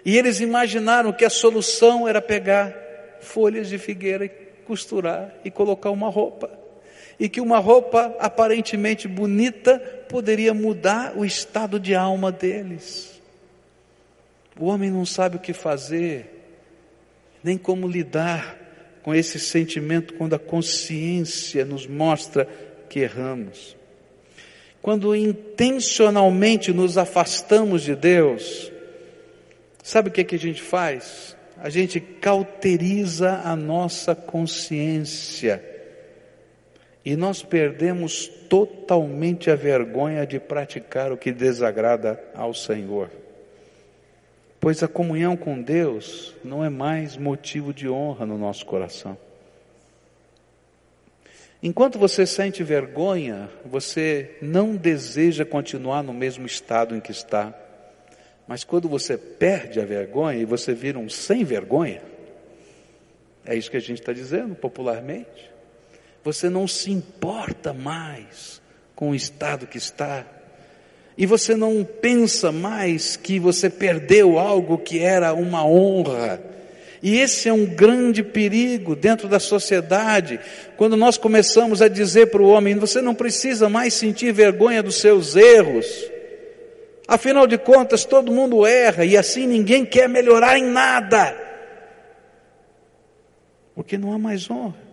E 0.05 0.17
eles 0.17 0.39
imaginaram 0.39 1.11
que 1.11 1.25
a 1.25 1.29
solução 1.29 2.07
era 2.07 2.21
pegar 2.21 2.73
folhas 3.19 3.67
de 3.67 3.77
figueira 3.77 4.23
e 4.23 4.29
costurar 4.65 5.35
e 5.43 5.51
colocar 5.51 5.91
uma 5.91 6.07
roupa. 6.07 6.49
E 7.19 7.27
que 7.27 7.41
uma 7.41 7.59
roupa 7.59 8.15
aparentemente 8.17 9.09
bonita 9.09 9.77
poderia 10.07 10.53
mudar 10.53 11.17
o 11.17 11.25
estado 11.25 11.81
de 11.81 11.93
alma 11.93 12.31
deles. 12.31 13.21
O 14.57 14.67
homem 14.67 14.89
não 14.89 15.05
sabe 15.05 15.35
o 15.35 15.39
que 15.39 15.51
fazer 15.51 16.38
nem 17.43 17.57
como 17.57 17.87
lidar 17.87 18.57
com 19.01 19.15
esse 19.15 19.39
sentimento 19.39 20.13
quando 20.13 20.35
a 20.35 20.39
consciência 20.39 21.65
nos 21.65 21.87
mostra 21.87 22.47
que 22.89 22.99
erramos. 22.99 23.77
Quando 24.81 25.15
intencionalmente 25.15 26.71
nos 26.71 26.97
afastamos 26.97 27.83
de 27.83 27.95
Deus, 27.95 28.71
sabe 29.83 30.09
o 30.09 30.11
que, 30.11 30.21
é 30.21 30.23
que 30.23 30.35
a 30.35 30.39
gente 30.39 30.61
faz? 30.61 31.35
A 31.57 31.69
gente 31.69 31.99
cauteriza 31.99 33.41
a 33.43 33.55
nossa 33.55 34.15
consciência 34.15 35.63
e 37.03 37.15
nós 37.15 37.43
perdemos 37.43 38.27
totalmente 38.49 39.49
a 39.49 39.55
vergonha 39.55 40.25
de 40.25 40.39
praticar 40.39 41.11
o 41.11 41.17
que 41.17 41.31
desagrada 41.31 42.21
ao 42.33 42.53
Senhor 42.53 43.09
pois 44.59 44.83
a 44.83 44.87
comunhão 44.87 45.37
com 45.37 45.61
Deus 45.61 46.35
não 46.43 46.63
é 46.63 46.69
mais 46.69 47.15
motivo 47.15 47.73
de 47.73 47.87
honra 47.89 48.25
no 48.25 48.37
nosso 48.37 48.65
coração. 48.65 49.17
Enquanto 51.61 51.99
você 51.99 52.25
sente 52.25 52.63
vergonha, 52.63 53.49
você 53.65 54.37
não 54.41 54.75
deseja 54.75 55.43
continuar 55.45 56.03
no 56.03 56.13
mesmo 56.13 56.45
estado 56.45 56.95
em 56.95 57.01
que 57.01 57.11
está. 57.11 57.53
Mas 58.47 58.63
quando 58.63 58.87
você 58.87 59.17
perde 59.17 59.79
a 59.79 59.85
vergonha 59.85 60.39
e 60.39 60.45
você 60.45 60.73
vira 60.73 60.97
um 60.97 61.09
sem 61.09 61.43
vergonha, 61.43 62.01
é 63.45 63.55
isso 63.55 63.69
que 63.69 63.77
a 63.77 63.81
gente 63.81 63.99
está 63.99 64.13
dizendo 64.13 64.55
popularmente. 64.55 65.51
Você 66.23 66.49
não 66.49 66.67
se 66.67 66.91
importa 66.91 67.73
mais 67.73 68.61
com 68.95 69.11
o 69.11 69.15
estado 69.15 69.67
que 69.67 69.77
está, 69.77 70.25
e 71.19 71.25
você 71.25 71.53
não 71.53 71.83
pensa 71.83 72.49
mais 72.49 73.17
que 73.17 73.39
você 73.39 73.69
perdeu 73.69 74.39
algo 74.39 74.77
que 74.77 74.99
era 74.99 75.33
uma 75.33 75.65
honra. 75.65 76.41
E 77.03 77.19
esse 77.19 77.49
é 77.49 77.53
um 77.53 77.65
grande 77.65 78.23
perigo 78.23 78.95
dentro 78.95 79.27
da 79.27 79.37
sociedade, 79.37 80.39
quando 80.77 80.95
nós 80.95 81.17
começamos 81.17 81.81
a 81.81 81.89
dizer 81.89 82.27
para 82.27 82.41
o 82.41 82.47
homem: 82.47 82.75
você 82.75 83.01
não 83.01 83.13
precisa 83.13 83.67
mais 83.67 83.93
sentir 83.93 84.31
vergonha 84.31 84.81
dos 84.81 84.95
seus 84.95 85.35
erros. 85.35 86.09
Afinal 87.05 87.45
de 87.45 87.57
contas, 87.57 88.05
todo 88.05 88.31
mundo 88.31 88.65
erra 88.65 89.03
e 89.03 89.17
assim 89.17 89.45
ninguém 89.45 89.83
quer 89.85 90.07
melhorar 90.07 90.57
em 90.57 90.63
nada. 90.63 91.35
Porque 93.75 93.97
não 93.97 94.13
há 94.13 94.17
mais 94.17 94.49
honra. 94.49 94.88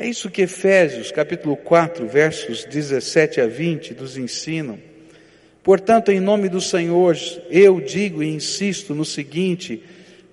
É 0.00 0.06
isso 0.06 0.30
que 0.30 0.40
Efésios, 0.40 1.12
capítulo 1.12 1.54
4, 1.54 2.06
versos 2.06 2.64
17 2.64 3.38
a 3.38 3.46
20, 3.46 3.92
nos 3.92 4.16
ensinam. 4.16 4.78
Portanto, 5.62 6.10
em 6.10 6.18
nome 6.18 6.48
do 6.48 6.58
Senhor, 6.58 7.14
eu 7.50 7.78
digo 7.82 8.22
e 8.22 8.34
insisto 8.34 8.94
no 8.94 9.04
seguinte: 9.04 9.82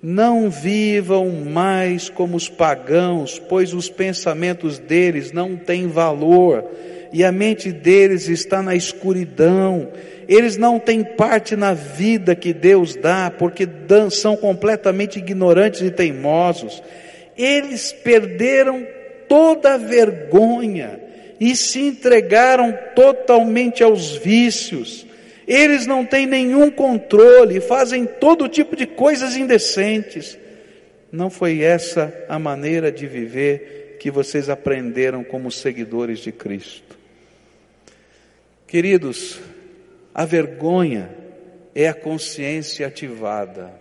não 0.02 0.48
vivam 0.48 1.28
mais 1.44 2.08
como 2.08 2.34
os 2.34 2.48
pagãos, 2.48 3.38
pois 3.38 3.74
os 3.74 3.90
pensamentos 3.90 4.78
deles 4.78 5.32
não 5.32 5.54
têm 5.54 5.86
valor. 5.86 6.64
e 7.12 7.22
a 7.22 7.30
mente 7.30 7.70
deles 7.70 8.26
está 8.26 8.62
na 8.62 8.74
escuridão. 8.74 9.90
Eles 10.26 10.56
não 10.56 10.78
têm 10.78 11.04
parte 11.04 11.54
na 11.56 11.74
vida 11.74 12.34
que 12.34 12.54
Deus 12.54 12.96
dá, 12.96 13.30
porque 13.30 13.68
são 14.10 14.34
completamente 14.34 15.18
ignorantes 15.18 15.82
e 15.82 15.90
teimosos. 15.90 16.82
Eles 17.36 17.92
perderam 17.92 18.97
toda 19.28 19.74
a 19.74 19.78
vergonha 19.78 21.00
e 21.40 21.54
se 21.54 21.80
entregaram 21.80 22.76
totalmente 22.94 23.82
aos 23.82 24.16
vícios. 24.16 25.06
Eles 25.46 25.86
não 25.86 26.04
têm 26.04 26.26
nenhum 26.26 26.70
controle, 26.70 27.60
fazem 27.60 28.04
todo 28.04 28.48
tipo 28.48 28.76
de 28.76 28.86
coisas 28.86 29.36
indecentes. 29.36 30.36
Não 31.10 31.30
foi 31.30 31.62
essa 31.62 32.12
a 32.28 32.38
maneira 32.38 32.92
de 32.92 33.06
viver 33.06 33.96
que 33.98 34.10
vocês 34.10 34.48
aprenderam 34.48 35.24
como 35.24 35.50
seguidores 35.50 36.18
de 36.18 36.32
Cristo. 36.32 36.98
Queridos, 38.66 39.40
a 40.14 40.24
vergonha 40.24 41.10
é 41.74 41.88
a 41.88 41.94
consciência 41.94 42.86
ativada 42.86 43.72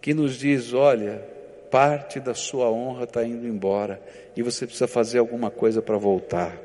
que 0.00 0.14
nos 0.14 0.38
diz: 0.38 0.72
olha, 0.72 1.22
parte 1.70 2.18
da 2.18 2.34
sua 2.34 2.70
honra 2.70 3.04
está 3.04 3.24
indo 3.24 3.46
embora 3.46 4.00
e 4.40 4.42
você 4.42 4.66
precisa 4.66 4.88
fazer 4.88 5.18
alguma 5.18 5.50
coisa 5.50 5.82
para 5.82 5.98
voltar. 5.98 6.58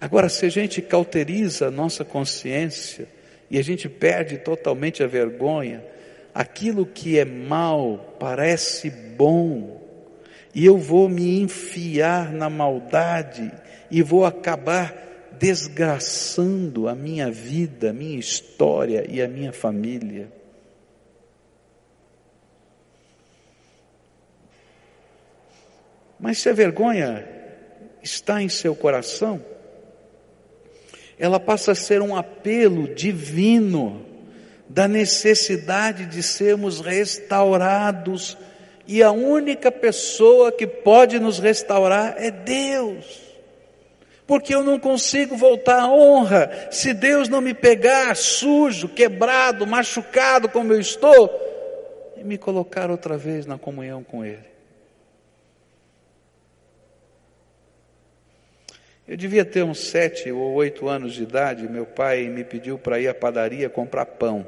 Agora, 0.00 0.30
se 0.30 0.46
a 0.46 0.48
gente 0.48 0.80
cauteriza 0.80 1.66
a 1.66 1.70
nossa 1.70 2.06
consciência 2.06 3.06
e 3.50 3.58
a 3.58 3.62
gente 3.62 3.86
perde 3.86 4.38
totalmente 4.38 5.02
a 5.02 5.06
vergonha, 5.06 5.84
aquilo 6.34 6.86
que 6.86 7.18
é 7.18 7.24
mal 7.26 8.16
parece 8.18 8.88
bom, 8.90 9.78
e 10.54 10.64
eu 10.64 10.78
vou 10.78 11.06
me 11.06 11.38
enfiar 11.38 12.32
na 12.32 12.48
maldade 12.48 13.52
e 13.90 14.02
vou 14.02 14.24
acabar 14.24 15.28
desgraçando 15.38 16.88
a 16.88 16.94
minha 16.94 17.30
vida, 17.30 17.90
a 17.90 17.92
minha 17.92 18.18
história 18.18 19.04
e 19.06 19.20
a 19.20 19.28
minha 19.28 19.52
família. 19.52 20.32
Mas 26.22 26.38
se 26.38 26.48
a 26.48 26.52
vergonha 26.52 27.28
está 28.00 28.40
em 28.40 28.48
seu 28.48 28.76
coração, 28.76 29.44
ela 31.18 31.40
passa 31.40 31.72
a 31.72 31.74
ser 31.74 32.00
um 32.00 32.16
apelo 32.16 32.94
divino 32.94 34.06
da 34.68 34.86
necessidade 34.86 36.06
de 36.06 36.22
sermos 36.22 36.80
restaurados, 36.80 38.38
e 38.86 39.02
a 39.02 39.10
única 39.10 39.70
pessoa 39.70 40.52
que 40.52 40.66
pode 40.66 41.18
nos 41.18 41.40
restaurar 41.40 42.14
é 42.16 42.30
Deus. 42.30 43.20
Porque 44.24 44.54
eu 44.54 44.62
não 44.62 44.78
consigo 44.78 45.36
voltar 45.36 45.80
à 45.80 45.88
honra 45.88 46.68
se 46.70 46.94
Deus 46.94 47.28
não 47.28 47.40
me 47.40 47.52
pegar 47.52 48.14
sujo, 48.14 48.88
quebrado, 48.88 49.66
machucado 49.66 50.48
como 50.48 50.72
eu 50.72 50.80
estou 50.80 51.30
e 52.16 52.22
me 52.22 52.38
colocar 52.38 52.90
outra 52.90 53.18
vez 53.18 53.44
na 53.44 53.58
comunhão 53.58 54.04
com 54.04 54.24
Ele. 54.24 54.51
Eu 59.12 59.16
devia 59.18 59.44
ter 59.44 59.62
uns 59.62 59.78
sete 59.78 60.32
ou 60.32 60.54
oito 60.54 60.88
anos 60.88 61.12
de 61.12 61.24
idade, 61.24 61.68
meu 61.68 61.84
pai 61.84 62.30
me 62.30 62.42
pediu 62.42 62.78
para 62.78 62.98
ir 62.98 63.08
à 63.08 63.14
padaria 63.14 63.68
comprar 63.68 64.06
pão. 64.06 64.46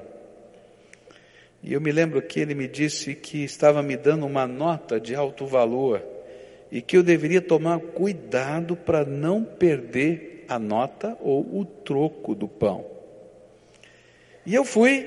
E 1.62 1.74
eu 1.74 1.82
me 1.82 1.92
lembro 1.92 2.22
que 2.22 2.40
ele 2.40 2.54
me 2.54 2.66
disse 2.66 3.14
que 3.14 3.44
estava 3.44 3.82
me 3.82 3.94
dando 3.94 4.24
uma 4.24 4.46
nota 4.46 4.98
de 4.98 5.14
alto 5.14 5.44
valor 5.44 6.02
e 6.72 6.80
que 6.80 6.96
eu 6.96 7.02
deveria 7.02 7.42
tomar 7.42 7.78
cuidado 7.78 8.74
para 8.74 9.04
não 9.04 9.44
perder 9.44 10.46
a 10.48 10.58
nota 10.58 11.14
ou 11.20 11.42
o 11.60 11.66
troco 11.66 12.34
do 12.34 12.48
pão. 12.48 12.86
E 14.46 14.54
eu 14.54 14.64
fui 14.64 15.06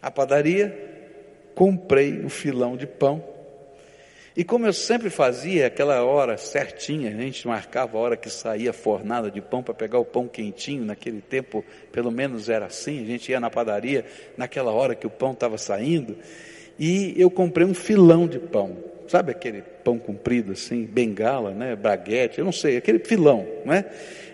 à 0.00 0.12
padaria, 0.12 0.78
comprei 1.56 2.20
o 2.24 2.28
filão 2.28 2.76
de 2.76 2.86
pão 2.86 3.20
e 4.38 4.44
como 4.44 4.64
eu 4.66 4.72
sempre 4.72 5.10
fazia, 5.10 5.66
aquela 5.66 6.04
hora 6.04 6.36
certinha, 6.36 7.10
a 7.10 7.12
gente 7.12 7.44
marcava 7.48 7.98
a 7.98 8.00
hora 8.00 8.16
que 8.16 8.30
saía 8.30 8.72
fornada 8.72 9.32
de 9.32 9.40
pão 9.40 9.64
para 9.64 9.74
pegar 9.74 9.98
o 9.98 10.04
pão 10.04 10.28
quentinho, 10.28 10.84
naquele 10.84 11.20
tempo, 11.20 11.64
pelo 11.90 12.12
menos 12.12 12.48
era 12.48 12.66
assim, 12.66 13.02
a 13.02 13.04
gente 13.04 13.32
ia 13.32 13.40
na 13.40 13.50
padaria 13.50 14.04
naquela 14.36 14.70
hora 14.70 14.94
que 14.94 15.04
o 15.04 15.10
pão 15.10 15.32
estava 15.32 15.58
saindo, 15.58 16.16
e 16.78 17.20
eu 17.20 17.28
comprei 17.28 17.66
um 17.66 17.74
filão 17.74 18.28
de 18.28 18.38
pão. 18.38 18.76
Sabe 19.08 19.32
aquele 19.32 19.60
pão 19.82 19.98
comprido 19.98 20.52
assim, 20.52 20.84
bengala, 20.84 21.50
né, 21.50 21.74
braguete, 21.74 22.38
eu 22.38 22.44
não 22.44 22.52
sei, 22.52 22.76
aquele 22.76 23.00
filão, 23.00 23.44
né? 23.64 23.86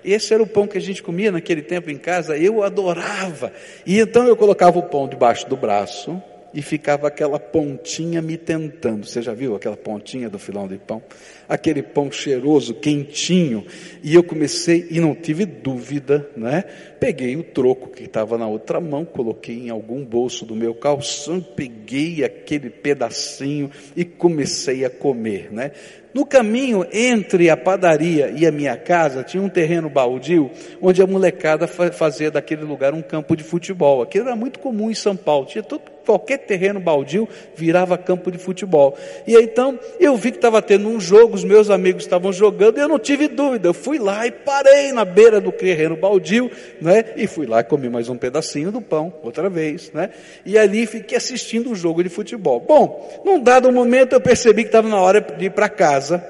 Esse 0.05 0.35
era 0.35 0.43
o 0.43 0.47
pão 0.47 0.67
que 0.67 0.77
a 0.77 0.83
gente 0.83 1.03
comia 1.03 1.33
naquele 1.33 1.63
tempo 1.63 1.91
em 1.91 1.97
casa, 1.97 2.37
eu 2.37 2.63
adorava. 2.63 3.51
E 3.87 3.99
então 3.99 4.27
eu 4.27 4.37
colocava 4.37 4.79
o 4.79 4.83
pão 4.83 5.09
debaixo 5.09 5.49
do 5.49 5.57
braço, 5.57 6.23
e 6.55 6.63
ficava 6.63 7.09
aquela 7.09 7.39
pontinha 7.39 8.23
me 8.23 8.37
tentando. 8.37 9.05
Você 9.05 9.21
já 9.21 9.35
viu 9.35 9.57
aquela 9.57 9.77
pontinha 9.77 10.31
do 10.31 10.39
filão 10.39 10.69
de 10.69 10.79
pão? 10.79 11.03
Aquele 11.49 11.83
pão 11.83 12.11
cheiroso, 12.11 12.75
quentinho. 12.75 13.67
E 14.03 14.15
eu 14.15 14.23
comecei, 14.23 14.87
e 14.91 15.01
não 15.01 15.15
tive 15.15 15.45
dúvida, 15.45 16.31
né? 16.37 16.65
Peguei 17.01 17.37
o 17.37 17.43
troco 17.43 17.91
que 17.91 18.05
estava 18.05 18.39
na 18.39 18.47
outra 18.47 18.81
mão, 18.81 19.05
coloquei 19.05 19.67
em 19.67 19.71
algum 19.71 20.05
bolso 20.05 20.47
do 20.47 20.55
meu 20.55 20.75
calção, 20.75 21.41
peguei 21.41 22.25
aquele 22.25 22.71
pedacinho 22.71 23.71
e 23.97 24.05
comecei 24.05 24.85
a 24.85 24.91
comer, 24.91 25.53
né? 25.53 25.73
No 26.15 26.25
caminho 26.25 26.87
entre 26.93 27.51
a 27.51 27.57
padaria 27.57 28.31
e 28.31 28.47
a 28.47 28.53
minha 28.53 28.77
casa 28.77 29.25
tinha 29.25 29.43
um 29.43 29.49
terreno 29.49 29.91
baldio 29.91 30.49
onde 30.81 31.03
a 31.03 31.07
molecada 31.09 31.67
fazia 31.67 32.31
daquele 32.31 32.63
lugar 32.63 32.95
um 32.95 33.03
campo 33.03 33.37
de 33.37 33.43
futebol. 33.43 34.01
Aquilo 34.01 34.29
era 34.29 34.37
muito 34.37 34.61
comum 34.61 34.89
em 34.89 34.95
São 34.95 35.17
Paulo. 35.17 35.47
Tinha 35.47 35.65
todo, 35.65 35.83
qualquer 36.05 36.39
terreno 36.39 36.79
baldio 36.79 37.29
virava 37.57 37.97
campo 37.97 38.31
de 38.31 38.39
futebol. 38.39 38.97
E 39.27 39.35
então 39.37 39.79
eu 39.99 40.17
vi 40.17 40.31
que 40.31 40.39
estava 40.39 40.61
tendo 40.61 40.89
um 40.89 41.01
jogo, 41.01 41.35
os 41.35 41.45
meus 41.45 41.71
amigos 41.71 42.05
estavam 42.05 42.33
jogando 42.33 42.79
e 42.79 42.81
eu 42.81 42.89
não 42.89 42.99
tive 42.99 43.29
dúvida. 43.29 43.69
Eu 43.69 43.75
fui 43.75 43.99
lá 43.99 44.27
e 44.27 44.31
parei 44.31 44.93
na 44.93 45.05
beira 45.05 45.41
do 45.41 45.51
terreno 45.51 45.97
baldio, 45.97 46.51
né? 46.81 47.05
E 47.17 47.27
fui 47.27 47.47
lá 47.47 47.61
e 47.61 47.65
comi 47.65 47.89
mais 47.89 48.09
um 48.09 48.17
pedacinho 48.17 48.71
do 48.71 48.81
pão 48.81 49.13
outra 49.23 49.49
vez, 49.49 49.91
né? 49.93 50.11
E 50.45 50.59
ali 50.59 50.87
fiquei 50.87 51.17
assistindo 51.17 51.69
o 51.69 51.73
um 51.73 51.75
jogo 51.75 52.03
de 52.03 52.09
futebol. 52.09 52.61
Bom, 52.61 53.23
num 53.25 53.43
dado 53.43 53.73
momento 53.73 54.13
eu 54.13 54.21
percebi 54.21 54.63
que 54.63 54.69
estava 54.69 54.89
na 54.89 55.01
hora 55.01 55.21
de 55.21 55.47
ir 55.47 55.51
para 55.51 55.69
casa 55.69 56.25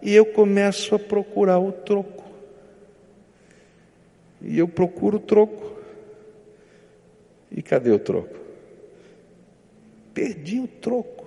e 0.00 0.14
eu 0.14 0.26
começo 0.26 0.94
a 0.94 0.98
procurar 0.98 1.58
o 1.58 1.72
troco. 1.72 2.24
E 4.42 4.58
eu 4.58 4.68
procuro 4.68 5.16
o 5.16 5.20
troco. 5.20 5.72
E 7.50 7.62
cadê 7.62 7.90
o 7.90 7.98
troco? 7.98 8.43
Perdi 10.14 10.60
o 10.60 10.68
troco. 10.68 11.26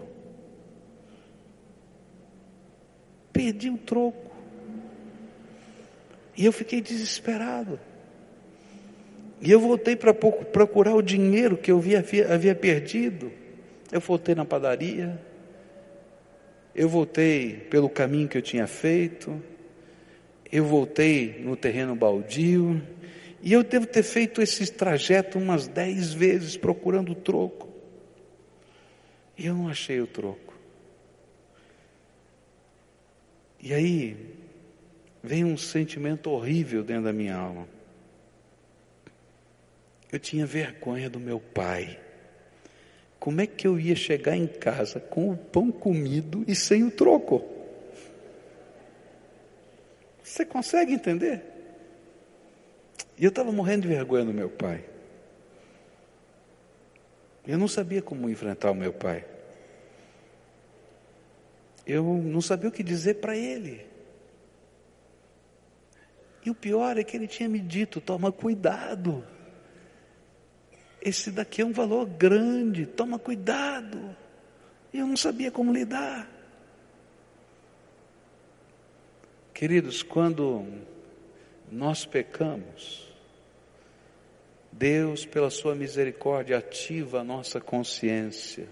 Perdi 3.34 3.70
o 3.70 3.78
troco. 3.78 4.32
E 6.36 6.46
eu 6.46 6.52
fiquei 6.52 6.82
desesperado. 6.82 7.80
E 9.42 9.52
eu 9.52 9.60
voltei 9.60 9.96
para 9.96 10.14
procurar 10.14 10.96
o 10.96 11.02
dinheiro 11.02 11.58
que 11.58 11.72
eu 11.72 11.78
havia, 11.78 12.34
havia 12.34 12.56
perdido. 12.56 13.32
Eu 13.92 14.00
voltei 14.02 14.34
na 14.34 14.44
padaria, 14.44 15.20
eu 16.76 16.90
voltei 16.90 17.54
pelo 17.70 17.90
caminho 17.90 18.28
que 18.28 18.38
eu 18.38 18.42
tinha 18.42 18.68
feito, 18.68 19.42
eu 20.52 20.66
voltei 20.66 21.40
no 21.40 21.56
terreno 21.56 21.96
baldio, 21.96 22.82
e 23.42 23.54
eu 23.54 23.64
devo 23.64 23.86
ter 23.86 24.04
feito 24.04 24.42
esse 24.42 24.70
trajeto 24.72 25.38
umas 25.38 25.68
dez 25.68 26.14
vezes 26.14 26.58
procurando 26.58 27.14
o 27.14 27.16
troco. 27.16 27.67
E 29.38 29.46
eu 29.46 29.54
não 29.54 29.70
achei 29.70 30.02
o 30.02 30.08
troco. 30.08 30.54
E 33.62 33.74
aí 33.74 34.36
vem 35.22 35.44
um 35.44 35.58
sentimento 35.58 36.30
horrível 36.30 36.84
dentro 36.84 37.04
da 37.04 37.14
minha 37.14 37.36
alma. 37.36 37.68
Eu 40.12 40.20
tinha 40.20 40.46
vergonha 40.46 41.10
do 41.10 41.20
meu 41.20 41.40
pai. 41.40 42.00
Como 43.20 43.42
é 43.42 43.48
que 43.48 43.68
eu 43.68 43.80
ia 43.80 43.96
chegar 43.96 44.36
em 44.36 44.48
casa 44.48 45.00
com 45.00 45.32
o 45.32 45.38
pão 45.38 45.72
comido 45.72 46.44
e 46.48 46.56
sem 46.56 46.84
o 46.84 46.92
troco? 46.92 47.44
Você 50.24 50.46
consegue 50.46 50.94
entender? 50.94 51.44
E 53.18 53.24
eu 53.24 53.30
estava 53.30 53.52
morrendo 53.52 53.84
de 53.84 53.88
vergonha 53.88 54.26
do 54.26 54.34
meu 54.34 54.50
pai. 54.50 54.84
Eu 57.48 57.58
não 57.58 57.68
sabia 57.68 58.02
como 58.02 58.30
enfrentar 58.30 58.72
o 58.72 58.76
meu 58.76 58.92
pai. 58.92 59.26
Eu 61.86 62.04
não 62.04 62.42
sabia 62.42 62.70
o 62.70 62.72
que 62.72 62.84
dizer 62.84 63.16
para 63.16 63.36
ele. 63.36 63.86
E 66.46 66.50
o 66.50 66.56
pior 66.56 66.98
é 66.98 67.04
que 67.04 67.16
ele 67.16 67.28
tinha 67.28 67.48
me 67.48 67.60
dito: 67.60 68.02
toma 68.02 68.32
cuidado 68.32 69.24
esse 71.08 71.32
daqui 71.32 71.62
é 71.62 71.66
um 71.66 71.72
valor 71.72 72.06
grande, 72.06 72.86
toma 72.86 73.18
cuidado. 73.18 74.16
E 74.92 75.00
eu 75.00 75.08
não 75.08 75.16
sabia 75.16 75.50
como 75.50 75.72
lidar. 75.72 76.30
Queridos, 79.54 80.04
quando 80.04 80.66
nós 81.72 82.06
pecamos, 82.06 83.07
Deus, 84.78 85.26
pela 85.26 85.50
sua 85.50 85.74
misericórdia, 85.74 86.60
ativa 86.60 87.22
a 87.22 87.24
nossa 87.24 87.60
consciência. 87.60 88.68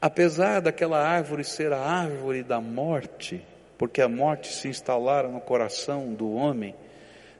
Apesar 0.00 0.60
daquela 0.60 1.04
árvore 1.04 1.42
ser 1.42 1.72
a 1.72 1.80
árvore 1.80 2.44
da 2.44 2.60
morte, 2.60 3.42
porque 3.76 4.00
a 4.00 4.08
morte 4.08 4.52
se 4.52 4.68
instalara 4.68 5.26
no 5.26 5.40
coração 5.40 6.14
do 6.14 6.32
homem, 6.32 6.76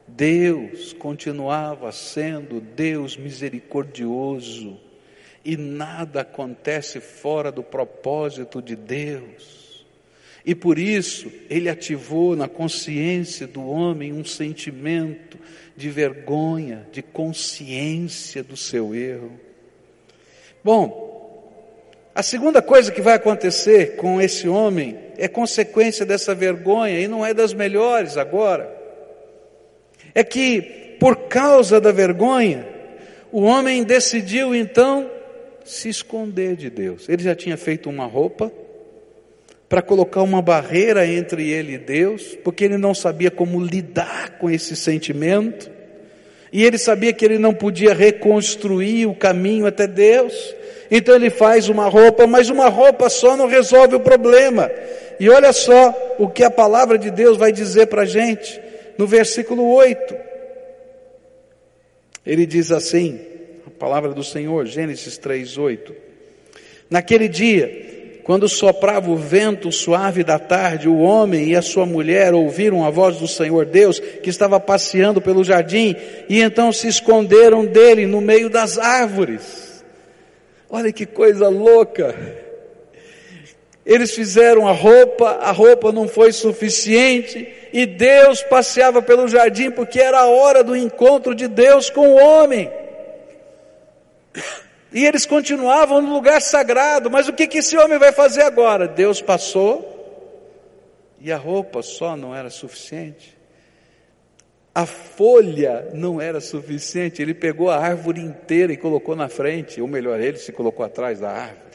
Deus 0.05 0.91
continuava 0.93 1.91
sendo 1.93 2.59
Deus 2.59 3.15
misericordioso 3.15 4.77
e 5.43 5.55
nada 5.55 6.21
acontece 6.21 6.99
fora 6.99 7.51
do 7.51 7.63
propósito 7.63 8.61
de 8.61 8.75
Deus. 8.75 9.64
E 10.45 10.53
por 10.53 10.77
isso 10.77 11.31
ele 11.49 11.67
ativou 11.67 12.35
na 12.35 12.47
consciência 12.47 13.47
do 13.47 13.67
homem 13.67 14.13
um 14.13 14.23
sentimento 14.23 15.39
de 15.75 15.89
vergonha, 15.89 16.87
de 16.91 17.01
consciência 17.01 18.43
do 18.43 18.55
seu 18.55 18.93
erro. 18.93 19.31
Bom, 20.63 21.03
a 22.13 22.21
segunda 22.21 22.61
coisa 22.61 22.91
que 22.91 23.01
vai 23.01 23.15
acontecer 23.15 23.95
com 23.95 24.21
esse 24.21 24.47
homem 24.47 24.97
é 25.17 25.27
consequência 25.27 26.05
dessa 26.05 26.35
vergonha, 26.35 26.99
e 26.99 27.07
não 27.07 27.25
é 27.25 27.33
das 27.33 27.53
melhores 27.53 28.15
agora. 28.15 28.73
É 30.13 30.23
que, 30.23 30.95
por 30.99 31.27
causa 31.27 31.81
da 31.81 31.91
vergonha, 31.91 32.67
o 33.31 33.41
homem 33.41 33.83
decidiu 33.83 34.55
então 34.55 35.09
se 35.63 35.89
esconder 35.89 36.55
de 36.55 36.69
Deus. 36.69 37.09
Ele 37.09 37.23
já 37.23 37.35
tinha 37.35 37.57
feito 37.57 37.89
uma 37.89 38.05
roupa 38.05 38.51
para 39.67 39.81
colocar 39.81 40.21
uma 40.21 40.41
barreira 40.41 41.05
entre 41.07 41.49
ele 41.49 41.73
e 41.73 41.77
Deus, 41.77 42.37
porque 42.43 42.63
ele 42.63 42.77
não 42.77 42.93
sabia 42.93 43.31
como 43.31 43.63
lidar 43.63 44.37
com 44.37 44.49
esse 44.49 44.75
sentimento, 44.75 45.69
e 46.51 46.63
ele 46.63 46.77
sabia 46.77 47.11
que 47.11 47.25
ele 47.25 47.37
não 47.37 47.53
podia 47.53 47.93
reconstruir 47.93 49.07
o 49.07 49.15
caminho 49.15 49.65
até 49.65 49.87
Deus, 49.87 50.55
então 50.89 51.15
ele 51.15 51.29
faz 51.29 51.67
uma 51.67 51.87
roupa, 51.87 52.27
mas 52.27 52.49
uma 52.49 52.69
roupa 52.69 53.09
só 53.09 53.35
não 53.35 53.47
resolve 53.47 53.95
o 53.95 53.99
problema. 53.99 54.69
E 55.19 55.29
olha 55.29 55.51
só 55.51 56.15
o 56.19 56.29
que 56.29 56.43
a 56.43 56.51
palavra 56.51 56.97
de 56.97 57.09
Deus 57.09 57.37
vai 57.37 57.51
dizer 57.51 57.87
para 57.87 58.03
a 58.03 58.05
gente 58.05 58.61
no 58.97 59.07
versículo 59.07 59.67
8. 59.73 60.15
Ele 62.25 62.45
diz 62.45 62.71
assim, 62.71 63.19
a 63.65 63.69
palavra 63.69 64.13
do 64.13 64.23
Senhor, 64.23 64.65
Gênesis 64.65 65.17
3, 65.17 65.57
8. 65.57 65.95
Naquele 66.89 67.27
dia, 67.27 67.94
quando 68.25 68.49
soprava 68.49 69.11
o 69.11 69.15
vento 69.15 69.71
suave 69.71 70.23
da 70.23 70.39
tarde, 70.39 70.89
o 70.89 70.97
homem 70.97 71.49
e 71.49 71.55
a 71.55 71.61
sua 71.61 71.85
mulher 71.85 72.33
ouviram 72.33 72.83
a 72.83 72.89
voz 72.89 73.17
do 73.17 73.27
Senhor 73.27 73.67
Deus, 73.67 73.99
que 73.99 74.31
estava 74.31 74.59
passeando 74.59 75.21
pelo 75.21 75.43
jardim, 75.43 75.95
e 76.27 76.41
então 76.41 76.73
se 76.73 76.87
esconderam 76.87 77.63
dele 77.63 78.07
no 78.07 78.19
meio 78.19 78.49
das 78.49 78.79
árvores. 78.79 79.85
Olha 80.67 80.91
que 80.91 81.05
coisa 81.05 81.47
louca! 81.49 82.15
Eles 83.85 84.15
fizeram 84.15 84.67
a 84.67 84.71
roupa, 84.71 85.29
a 85.41 85.51
roupa 85.51 85.91
não 85.91 86.07
foi 86.07 86.31
suficiente, 86.31 87.47
e 87.71 87.85
Deus 87.85 88.41
passeava 88.41 89.03
pelo 89.03 89.27
jardim 89.27 89.69
porque 89.69 89.99
era 89.99 90.21
a 90.21 90.25
hora 90.25 90.63
do 90.63 90.75
encontro 90.75 91.35
de 91.35 91.47
Deus 91.47 91.91
com 91.91 92.07
o 92.07 92.15
homem. 92.15 92.71
E 94.95 95.05
eles 95.05 95.25
continuavam 95.25 96.01
no 96.01 96.11
lugar 96.11 96.41
sagrado, 96.41 97.11
mas 97.11 97.27
o 97.27 97.33
que, 97.33 97.45
que 97.45 97.59
esse 97.59 97.77
homem 97.77 97.99
vai 97.99 98.11
fazer 98.11 98.41
agora? 98.41 98.87
Deus 98.87 99.21
passou, 99.21 99.91
e 101.19 101.31
a 101.31 101.37
roupa 101.37 101.83
só 101.83 102.15
não 102.15 102.33
era 102.33 102.49
suficiente. 102.49 103.37
A 104.73 104.85
folha 104.85 105.89
não 105.93 106.19
era 106.19 106.41
suficiente, 106.41 107.21
ele 107.21 107.33
pegou 107.33 107.69
a 107.69 107.77
árvore 107.77 108.21
inteira 108.21 108.73
e 108.73 108.77
colocou 108.77 109.15
na 109.15 109.29
frente, 109.29 109.81
ou 109.81 109.87
melhor, 109.87 110.19
ele 110.19 110.37
se 110.37 110.51
colocou 110.51 110.83
atrás 110.83 111.19
da 111.19 111.29
árvore 111.29 111.65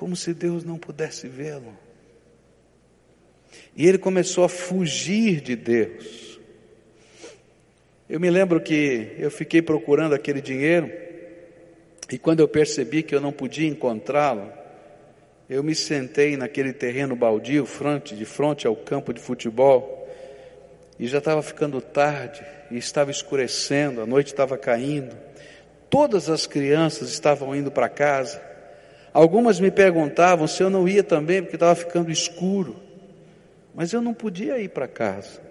como 0.00 0.16
se 0.16 0.32
Deus 0.32 0.64
não 0.64 0.78
pudesse 0.78 1.28
vê-lo. 1.28 1.76
E 3.76 3.86
ele 3.86 3.98
começou 3.98 4.44
a 4.44 4.48
fugir 4.48 5.42
de 5.42 5.54
Deus. 5.54 6.29
Eu 8.10 8.18
me 8.18 8.28
lembro 8.28 8.60
que 8.60 9.14
eu 9.20 9.30
fiquei 9.30 9.62
procurando 9.62 10.16
aquele 10.16 10.40
dinheiro, 10.40 10.90
e 12.10 12.18
quando 12.18 12.40
eu 12.40 12.48
percebi 12.48 13.04
que 13.04 13.14
eu 13.14 13.20
não 13.20 13.30
podia 13.30 13.68
encontrá-lo, 13.68 14.52
eu 15.48 15.62
me 15.62 15.76
sentei 15.76 16.36
naquele 16.36 16.72
terreno 16.72 17.14
baldio, 17.14 17.64
frente, 17.64 18.16
de 18.16 18.24
frente 18.24 18.66
ao 18.66 18.74
campo 18.74 19.14
de 19.14 19.20
futebol, 19.20 20.08
e 20.98 21.06
já 21.06 21.18
estava 21.18 21.40
ficando 21.40 21.80
tarde, 21.80 22.44
e 22.68 22.76
estava 22.76 23.12
escurecendo, 23.12 24.00
a 24.00 24.06
noite 24.06 24.32
estava 24.32 24.58
caindo, 24.58 25.16
todas 25.88 26.28
as 26.28 26.48
crianças 26.48 27.10
estavam 27.10 27.54
indo 27.54 27.70
para 27.70 27.88
casa, 27.88 28.50
Algumas 29.12 29.58
me 29.58 29.72
perguntavam 29.72 30.46
se 30.46 30.62
eu 30.62 30.70
não 30.70 30.86
ia 30.86 31.02
também, 31.02 31.42
porque 31.42 31.56
estava 31.56 31.74
ficando 31.74 32.12
escuro. 32.12 32.76
Mas 33.74 33.92
eu 33.92 34.00
não 34.00 34.14
podia 34.14 34.58
ir 34.58 34.68
para 34.68 34.86
casa. 34.86 35.49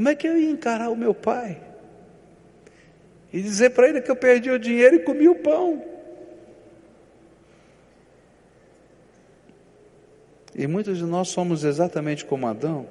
Como 0.00 0.08
é 0.08 0.14
que 0.14 0.26
eu 0.26 0.34
ia 0.34 0.48
encarar 0.48 0.88
o 0.88 0.96
meu 0.96 1.12
pai? 1.12 1.58
E 3.30 3.42
dizer 3.42 3.68
para 3.68 3.86
ele 3.86 4.00
que 4.00 4.10
eu 4.10 4.16
perdi 4.16 4.50
o 4.50 4.58
dinheiro 4.58 4.96
e 4.96 5.00
comi 5.00 5.28
o 5.28 5.34
pão. 5.34 5.84
E 10.56 10.66
muitos 10.66 10.96
de 10.96 11.04
nós 11.04 11.28
somos 11.28 11.64
exatamente 11.64 12.24
como 12.24 12.46
Adão. 12.46 12.86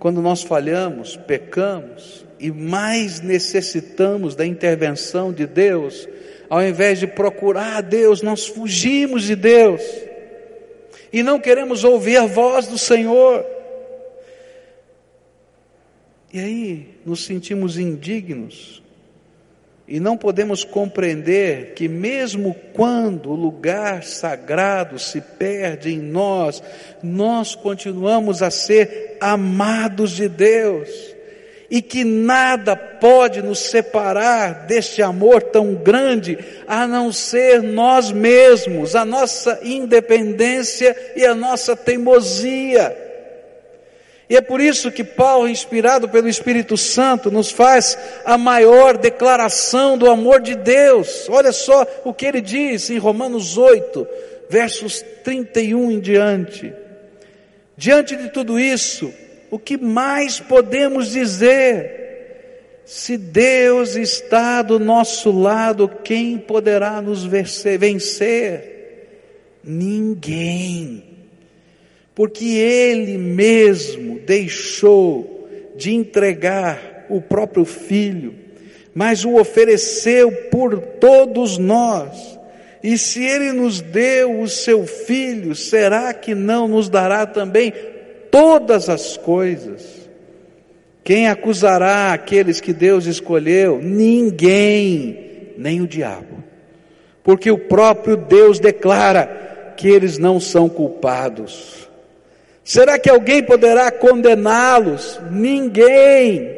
Quando 0.00 0.20
nós 0.20 0.42
falhamos, 0.42 1.16
pecamos 1.16 2.26
e 2.40 2.50
mais 2.50 3.20
necessitamos 3.20 4.34
da 4.34 4.44
intervenção 4.44 5.32
de 5.32 5.46
Deus, 5.46 6.08
ao 6.50 6.64
invés 6.64 6.98
de 6.98 7.06
procurar 7.06 7.76
a 7.76 7.80
Deus, 7.80 8.22
nós 8.22 8.44
fugimos 8.44 9.22
de 9.22 9.36
Deus 9.36 9.82
e 11.12 11.22
não 11.22 11.38
queremos 11.38 11.84
ouvir 11.84 12.16
a 12.16 12.26
voz 12.26 12.66
do 12.66 12.76
Senhor. 12.76 13.54
E 16.36 16.38
aí 16.38 16.88
nos 17.06 17.24
sentimos 17.24 17.78
indignos 17.78 18.82
e 19.88 19.98
não 19.98 20.18
podemos 20.18 20.64
compreender 20.64 21.72
que, 21.72 21.88
mesmo 21.88 22.54
quando 22.74 23.30
o 23.30 23.34
lugar 23.34 24.02
sagrado 24.02 24.98
se 24.98 25.18
perde 25.18 25.94
em 25.94 25.98
nós, 25.98 26.62
nós 27.02 27.54
continuamos 27.54 28.42
a 28.42 28.50
ser 28.50 29.16
amados 29.18 30.10
de 30.10 30.28
Deus 30.28 30.90
e 31.70 31.80
que 31.80 32.04
nada 32.04 32.76
pode 32.76 33.40
nos 33.40 33.60
separar 33.60 34.66
deste 34.66 35.00
amor 35.00 35.42
tão 35.42 35.74
grande, 35.74 36.36
a 36.68 36.86
não 36.86 37.10
ser 37.14 37.62
nós 37.62 38.12
mesmos, 38.12 38.94
a 38.94 39.06
nossa 39.06 39.58
independência 39.62 40.94
e 41.16 41.24
a 41.24 41.34
nossa 41.34 41.74
teimosia. 41.74 43.05
E 44.28 44.36
é 44.36 44.40
por 44.40 44.60
isso 44.60 44.90
que 44.90 45.04
Paulo, 45.04 45.48
inspirado 45.48 46.08
pelo 46.08 46.28
Espírito 46.28 46.76
Santo, 46.76 47.30
nos 47.30 47.50
faz 47.50 47.96
a 48.24 48.36
maior 48.36 48.96
declaração 48.96 49.96
do 49.96 50.10
amor 50.10 50.40
de 50.40 50.56
Deus. 50.56 51.28
Olha 51.28 51.52
só 51.52 51.86
o 52.04 52.12
que 52.12 52.26
ele 52.26 52.40
diz 52.40 52.90
em 52.90 52.98
Romanos 52.98 53.56
8, 53.56 54.06
versos 54.48 55.00
31 55.22 55.92
em 55.92 56.00
diante. 56.00 56.72
Diante 57.76 58.16
de 58.16 58.28
tudo 58.30 58.58
isso, 58.58 59.12
o 59.48 59.60
que 59.60 59.76
mais 59.76 60.40
podemos 60.40 61.10
dizer? 61.10 62.82
Se 62.84 63.16
Deus 63.16 63.96
está 63.96 64.62
do 64.62 64.78
nosso 64.78 65.30
lado, 65.30 65.88
quem 66.02 66.38
poderá 66.38 67.00
nos 67.00 67.24
vencer? 67.24 67.78
Ninguém. 69.62 71.05
Porque 72.16 72.46
Ele 72.46 73.18
mesmo 73.18 74.18
deixou 74.20 75.46
de 75.76 75.94
entregar 75.94 77.04
o 77.10 77.20
próprio 77.20 77.66
Filho, 77.66 78.34
mas 78.94 79.22
o 79.22 79.34
ofereceu 79.34 80.32
por 80.50 80.80
todos 80.80 81.58
nós. 81.58 82.40
E 82.82 82.96
se 82.96 83.22
Ele 83.22 83.52
nos 83.52 83.82
deu 83.82 84.40
o 84.40 84.48
seu 84.48 84.86
Filho, 84.86 85.54
será 85.54 86.14
que 86.14 86.34
não 86.34 86.66
nos 86.66 86.88
dará 86.88 87.26
também 87.26 87.70
todas 88.30 88.88
as 88.88 89.18
coisas. 89.18 90.08
Quem 91.04 91.28
acusará 91.28 92.14
aqueles 92.14 92.62
que 92.62 92.72
Deus 92.72 93.04
escolheu? 93.04 93.78
Ninguém, 93.82 95.52
nem 95.58 95.82
o 95.82 95.86
diabo. 95.86 96.42
Porque 97.22 97.50
o 97.50 97.58
próprio 97.58 98.16
Deus 98.16 98.58
declara 98.58 99.74
que 99.76 99.86
eles 99.86 100.16
não 100.16 100.40
são 100.40 100.66
culpados. 100.66 101.85
Será 102.66 102.98
que 102.98 103.08
alguém 103.08 103.44
poderá 103.44 103.92
condená-los? 103.92 105.20
Ninguém. 105.30 106.50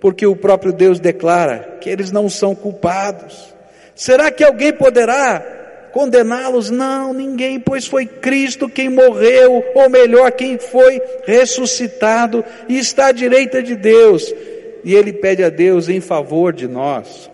Porque 0.00 0.26
o 0.26 0.34
próprio 0.34 0.72
Deus 0.72 0.98
declara 0.98 1.76
que 1.78 1.90
eles 1.90 2.10
não 2.10 2.26
são 2.26 2.54
culpados. 2.54 3.54
Será 3.94 4.30
que 4.30 4.42
alguém 4.42 4.72
poderá 4.72 5.90
condená-los? 5.92 6.70
Não, 6.70 7.12
ninguém, 7.12 7.60
pois 7.60 7.86
foi 7.86 8.06
Cristo 8.06 8.66
quem 8.66 8.88
morreu, 8.88 9.62
ou 9.74 9.90
melhor, 9.90 10.32
quem 10.32 10.56
foi 10.56 11.02
ressuscitado 11.26 12.42
e 12.66 12.78
está 12.78 13.08
à 13.08 13.12
direita 13.12 13.62
de 13.62 13.76
Deus. 13.76 14.34
E 14.82 14.94
ele 14.94 15.12
pede 15.12 15.44
a 15.44 15.50
Deus 15.50 15.90
em 15.90 16.00
favor 16.00 16.54
de 16.54 16.66
nós. 16.66 17.30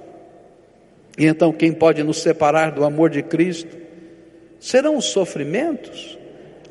E 1.17 1.25
então, 1.25 1.53
quem 1.53 1.71
pode 1.73 2.03
nos 2.03 2.21
separar 2.21 2.73
do 2.73 2.83
amor 2.83 3.11
de 3.11 3.23
Cristo? 3.23 3.77
Serão 4.59 4.97
os 4.97 5.05
sofrimentos, 5.05 6.19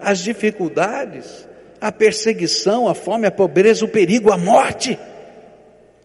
as 0.01 0.19
dificuldades, 0.19 1.47
a 1.79 1.91
perseguição, 1.91 2.87
a 2.87 2.93
fome, 2.93 3.27
a 3.27 3.31
pobreza, 3.31 3.85
o 3.85 3.87
perigo, 3.87 4.31
a 4.31 4.37
morte. 4.37 4.97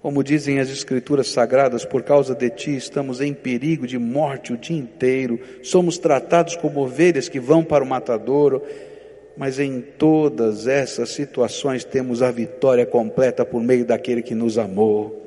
Como 0.00 0.22
dizem 0.22 0.60
as 0.60 0.68
Escrituras 0.70 1.28
Sagradas, 1.28 1.84
por 1.84 2.02
causa 2.02 2.34
de 2.34 2.48
ti 2.50 2.76
estamos 2.76 3.20
em 3.20 3.34
perigo 3.34 3.86
de 3.86 3.98
morte 3.98 4.52
o 4.52 4.56
dia 4.56 4.76
inteiro, 4.76 5.40
somos 5.62 5.98
tratados 5.98 6.54
como 6.54 6.80
ovelhas 6.80 7.28
que 7.28 7.40
vão 7.40 7.64
para 7.64 7.82
o 7.82 7.86
matadouro, 7.86 8.62
mas 9.36 9.58
em 9.58 9.80
todas 9.80 10.66
essas 10.66 11.10
situações 11.10 11.84
temos 11.84 12.22
a 12.22 12.30
vitória 12.30 12.86
completa 12.86 13.44
por 13.44 13.60
meio 13.62 13.84
daquele 13.84 14.22
que 14.22 14.34
nos 14.34 14.58
amou 14.58 15.25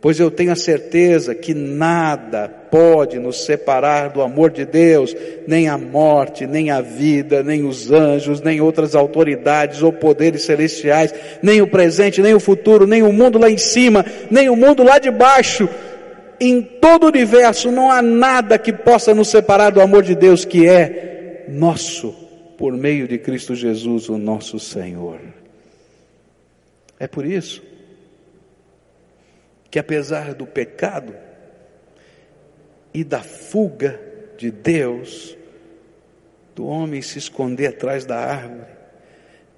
pois 0.00 0.20
eu 0.20 0.30
tenho 0.30 0.52
a 0.52 0.56
certeza 0.56 1.34
que 1.34 1.52
nada 1.52 2.48
pode 2.48 3.18
nos 3.18 3.44
separar 3.44 4.10
do 4.10 4.22
amor 4.22 4.50
de 4.50 4.64
Deus, 4.64 5.14
nem 5.46 5.68
a 5.68 5.76
morte, 5.76 6.46
nem 6.46 6.70
a 6.70 6.80
vida, 6.80 7.42
nem 7.42 7.64
os 7.64 7.90
anjos, 7.90 8.40
nem 8.40 8.60
outras 8.60 8.94
autoridades 8.94 9.82
ou 9.82 9.92
poderes 9.92 10.42
celestiais, 10.42 11.12
nem 11.42 11.60
o 11.60 11.66
presente, 11.66 12.22
nem 12.22 12.34
o 12.34 12.40
futuro, 12.40 12.86
nem 12.86 13.02
o 13.02 13.12
mundo 13.12 13.38
lá 13.38 13.50
em 13.50 13.58
cima, 13.58 14.04
nem 14.30 14.48
o 14.48 14.56
mundo 14.56 14.84
lá 14.84 14.98
de 14.98 15.10
baixo. 15.10 15.68
Em 16.40 16.62
todo 16.62 17.04
o 17.04 17.08
universo 17.08 17.72
não 17.72 17.90
há 17.90 18.00
nada 18.00 18.56
que 18.58 18.72
possa 18.72 19.12
nos 19.12 19.28
separar 19.28 19.70
do 19.70 19.80
amor 19.80 20.04
de 20.04 20.14
Deus 20.14 20.44
que 20.44 20.68
é 20.68 21.46
nosso 21.48 22.14
por 22.56 22.72
meio 22.72 23.08
de 23.08 23.18
Cristo 23.18 23.54
Jesus, 23.54 24.08
o 24.08 24.18
nosso 24.18 24.58
Senhor. 24.60 25.18
É 27.00 27.06
por 27.08 27.24
isso 27.24 27.62
que 29.70 29.78
apesar 29.78 30.34
do 30.34 30.46
pecado 30.46 31.14
e 32.92 33.04
da 33.04 33.22
fuga 33.22 34.00
de 34.36 34.50
Deus, 34.50 35.36
do 36.54 36.66
homem 36.66 37.02
se 37.02 37.18
esconder 37.18 37.68
atrás 37.68 38.04
da 38.04 38.16
árvore, 38.16 38.70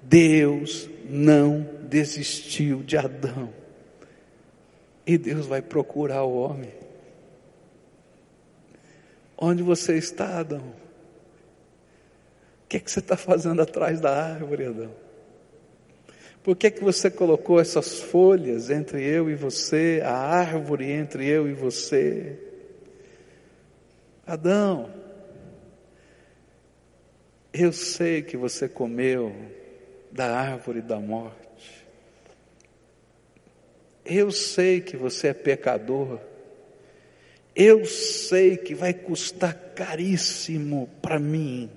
Deus 0.01 0.89
não 1.09 1.67
desistiu 1.83 2.83
de 2.83 2.97
Adão. 2.97 3.53
E 5.05 5.17
Deus 5.17 5.45
vai 5.45 5.61
procurar 5.61 6.23
o 6.23 6.37
homem. 6.37 6.71
Onde 9.37 9.63
você 9.63 9.97
está, 9.97 10.39
Adão? 10.39 10.61
O 12.63 12.67
que, 12.69 12.77
é 12.77 12.79
que 12.79 12.91
você 12.91 12.99
está 12.99 13.17
fazendo 13.17 13.61
atrás 13.61 13.99
da 13.99 14.11
árvore, 14.11 14.65
Adão? 14.65 15.00
Por 16.43 16.55
que, 16.55 16.71
que 16.71 16.83
você 16.83 17.11
colocou 17.11 17.59
essas 17.59 17.99
folhas 17.99 18.71
entre 18.71 19.03
eu 19.03 19.29
e 19.29 19.35
você, 19.35 20.01
a 20.03 20.13
árvore 20.13 20.91
entre 20.91 21.27
eu 21.27 21.47
e 21.47 21.53
você? 21.53 22.39
Adão, 24.25 24.91
eu 27.53 27.71
sei 27.71 28.23
que 28.23 28.35
você 28.35 28.67
comeu 28.67 29.35
da 30.11 30.35
árvore 30.35 30.81
da 30.81 30.99
morte. 30.99 31.85
Eu 34.03 34.31
sei 34.31 34.81
que 34.81 34.97
você 34.97 35.27
é 35.27 35.33
pecador. 35.33 36.19
Eu 37.55 37.85
sei 37.85 38.57
que 38.57 38.73
vai 38.73 38.93
custar 38.93 39.53
caríssimo 39.75 40.89
para 41.01 41.19
mim 41.19 41.69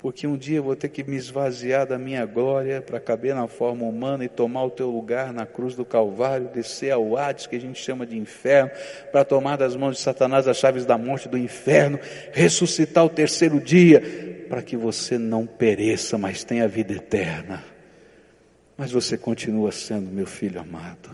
porque 0.00 0.26
um 0.26 0.34
dia 0.34 0.56
eu 0.56 0.62
vou 0.62 0.74
ter 0.74 0.88
que 0.88 1.04
me 1.04 1.14
esvaziar 1.14 1.86
da 1.86 1.98
minha 1.98 2.24
glória 2.24 2.80
para 2.80 2.98
caber 2.98 3.34
na 3.34 3.46
forma 3.46 3.84
humana 3.84 4.24
e 4.24 4.30
tomar 4.30 4.64
o 4.64 4.70
teu 4.70 4.90
lugar 4.90 5.30
na 5.30 5.44
cruz 5.44 5.74
do 5.74 5.84
Calvário, 5.84 6.48
descer 6.48 6.90
ao 6.90 7.18
Hades, 7.18 7.46
que 7.46 7.54
a 7.54 7.60
gente 7.60 7.78
chama 7.78 8.06
de 8.06 8.16
inferno, 8.16 8.70
para 9.12 9.26
tomar 9.26 9.56
das 9.56 9.76
mãos 9.76 9.96
de 9.96 10.02
Satanás 10.02 10.48
as 10.48 10.56
chaves 10.56 10.86
da 10.86 10.96
morte 10.96 11.28
do 11.28 11.36
inferno, 11.36 12.00
ressuscitar 12.32 13.04
o 13.04 13.10
terceiro 13.10 13.60
dia, 13.60 14.46
para 14.48 14.62
que 14.62 14.74
você 14.74 15.18
não 15.18 15.46
pereça, 15.46 16.16
mas 16.16 16.44
tenha 16.44 16.66
vida 16.66 16.94
eterna. 16.94 17.62
Mas 18.78 18.90
você 18.90 19.18
continua 19.18 19.70
sendo 19.70 20.10
meu 20.10 20.26
filho 20.26 20.58
amado. 20.58 21.10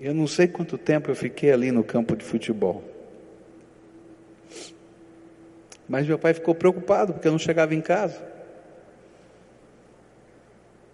Eu 0.00 0.12
não 0.12 0.26
sei 0.26 0.48
quanto 0.48 0.76
tempo 0.76 1.08
eu 1.12 1.14
fiquei 1.14 1.52
ali 1.52 1.70
no 1.70 1.84
campo 1.84 2.16
de 2.16 2.24
futebol. 2.24 2.91
Mas 5.92 6.06
meu 6.06 6.18
pai 6.18 6.32
ficou 6.32 6.54
preocupado 6.54 7.12
porque 7.12 7.28
eu 7.28 7.32
não 7.32 7.38
chegava 7.38 7.74
em 7.74 7.80
casa. 7.82 8.18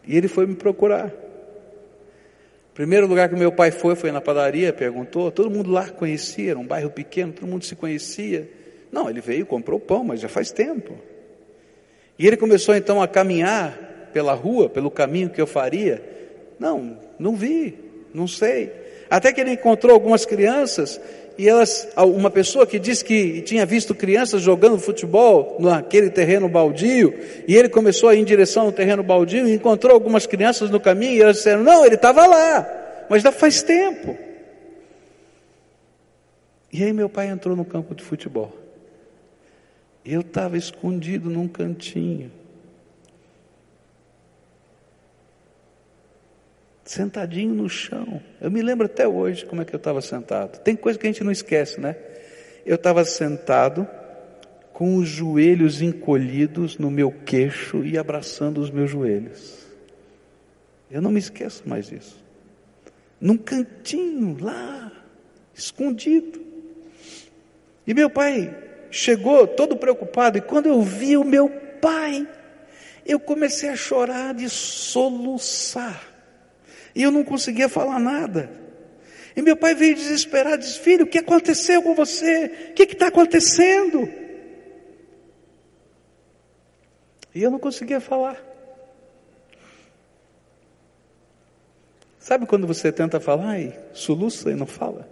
E 0.04 0.16
ele 0.16 0.26
foi 0.26 0.44
me 0.44 0.56
procurar. 0.56 1.12
Primeiro 2.74 3.06
lugar 3.06 3.28
que 3.28 3.36
meu 3.36 3.52
pai 3.52 3.70
foi 3.70 3.94
foi 3.94 4.10
na 4.10 4.20
padaria, 4.20 4.72
perguntou, 4.72 5.30
todo 5.30 5.48
mundo 5.48 5.70
lá 5.70 5.88
conhecia, 5.88 6.50
era 6.50 6.58
um 6.58 6.66
bairro 6.66 6.90
pequeno, 6.90 7.32
todo 7.32 7.46
mundo 7.46 7.64
se 7.64 7.76
conhecia. 7.76 8.50
Não, 8.90 9.08
ele 9.08 9.20
veio, 9.20 9.46
comprou 9.46 9.78
pão, 9.78 10.02
mas 10.02 10.18
já 10.18 10.28
faz 10.28 10.50
tempo. 10.50 10.98
E 12.18 12.26
ele 12.26 12.36
começou 12.36 12.74
então 12.74 13.00
a 13.00 13.06
caminhar 13.06 14.10
pela 14.12 14.32
rua, 14.32 14.68
pelo 14.68 14.90
caminho 14.90 15.30
que 15.30 15.40
eu 15.40 15.46
faria. 15.46 16.02
Não, 16.58 16.98
não 17.20 17.36
vi, 17.36 17.78
não 18.12 18.26
sei. 18.26 18.72
Até 19.08 19.32
que 19.32 19.40
ele 19.40 19.52
encontrou 19.52 19.94
algumas 19.94 20.26
crianças 20.26 21.00
e 21.38 21.48
elas, 21.48 21.88
uma 21.96 22.30
pessoa 22.30 22.66
que 22.66 22.80
disse 22.80 23.04
que 23.04 23.40
tinha 23.42 23.64
visto 23.64 23.94
crianças 23.94 24.42
jogando 24.42 24.76
futebol 24.76 25.56
naquele 25.60 26.10
terreno 26.10 26.48
baldio, 26.48 27.14
e 27.46 27.54
ele 27.54 27.68
começou 27.68 28.08
a 28.08 28.14
ir 28.16 28.18
em 28.18 28.24
direção 28.24 28.66
ao 28.66 28.72
terreno 28.72 29.04
baldio 29.04 29.46
e 29.46 29.54
encontrou 29.54 29.94
algumas 29.94 30.26
crianças 30.26 30.68
no 30.68 30.80
caminho, 30.80 31.12
e 31.12 31.22
elas 31.22 31.36
disseram: 31.36 31.62
Não, 31.62 31.86
ele 31.86 31.94
estava 31.94 32.26
lá, 32.26 33.06
mas 33.08 33.22
já 33.22 33.30
faz 33.30 33.62
tempo. 33.62 34.18
E 36.72 36.82
aí 36.82 36.92
meu 36.92 37.08
pai 37.08 37.28
entrou 37.28 37.54
no 37.54 37.64
campo 37.64 37.94
de 37.94 38.02
futebol. 38.02 38.52
Eu 40.04 40.22
estava 40.22 40.58
escondido 40.58 41.30
num 41.30 41.46
cantinho. 41.46 42.32
Sentadinho 46.90 47.54
no 47.54 47.68
chão. 47.68 48.20
Eu 48.40 48.50
me 48.50 48.62
lembro 48.62 48.86
até 48.86 49.06
hoje 49.06 49.44
como 49.44 49.60
é 49.60 49.64
que 49.64 49.74
eu 49.74 49.78
estava 49.78 50.00
sentado. 50.00 50.58
Tem 50.60 50.74
coisa 50.74 50.98
que 50.98 51.06
a 51.06 51.10
gente 51.10 51.22
não 51.22 51.30
esquece, 51.30 51.78
né? 51.78 51.96
Eu 52.64 52.76
estava 52.76 53.04
sentado 53.04 53.86
com 54.72 54.96
os 54.96 55.08
joelhos 55.08 55.82
encolhidos 55.82 56.78
no 56.78 56.90
meu 56.90 57.10
queixo 57.10 57.84
e 57.84 57.98
abraçando 57.98 58.58
os 58.58 58.70
meus 58.70 58.90
joelhos. 58.90 59.66
Eu 60.90 61.02
não 61.02 61.10
me 61.10 61.18
esqueço 61.18 61.68
mais 61.68 61.88
disso. 61.88 62.24
Num 63.20 63.36
cantinho 63.36 64.38
lá, 64.40 64.90
escondido. 65.54 66.40
E 67.86 67.92
meu 67.92 68.08
pai 68.08 68.56
chegou 68.90 69.46
todo 69.46 69.76
preocupado, 69.76 70.38
e 70.38 70.40
quando 70.40 70.66
eu 70.66 70.80
vi 70.80 71.16
o 71.16 71.24
meu 71.24 71.50
pai, 71.82 72.26
eu 73.04 73.20
comecei 73.20 73.68
a 73.68 73.76
chorar 73.76 74.32
de 74.32 74.48
soluçar. 74.48 76.17
E 76.98 77.02
eu 77.04 77.12
não 77.12 77.22
conseguia 77.22 77.68
falar 77.68 78.00
nada. 78.00 78.50
E 79.36 79.40
meu 79.40 79.56
pai 79.56 79.72
veio 79.72 79.94
desesperado, 79.94 80.58
disse: 80.58 80.80
Filho, 80.80 81.04
o 81.04 81.08
que 81.08 81.18
aconteceu 81.18 81.80
com 81.80 81.94
você? 81.94 82.70
O 82.70 82.74
que 82.74 82.82
está 82.82 83.06
acontecendo? 83.06 84.08
E 87.32 87.40
eu 87.40 87.52
não 87.52 87.60
conseguia 87.60 88.00
falar. 88.00 88.36
Sabe 92.18 92.46
quando 92.46 92.66
você 92.66 92.90
tenta 92.90 93.20
falar 93.20 93.60
e 93.60 93.72
soluça 93.92 94.50
e 94.50 94.56
não 94.56 94.66
fala? 94.66 95.08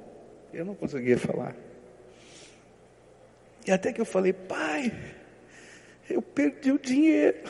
Eu 0.52 0.64
não 0.64 0.74
conseguia 0.74 1.16
falar. 1.16 1.54
E 3.64 3.70
até 3.70 3.92
que 3.92 4.00
eu 4.00 4.04
falei, 4.04 4.32
pai, 4.32 4.92
eu 6.10 6.20
perdi 6.20 6.72
o 6.72 6.80
dinheiro. 6.80 7.48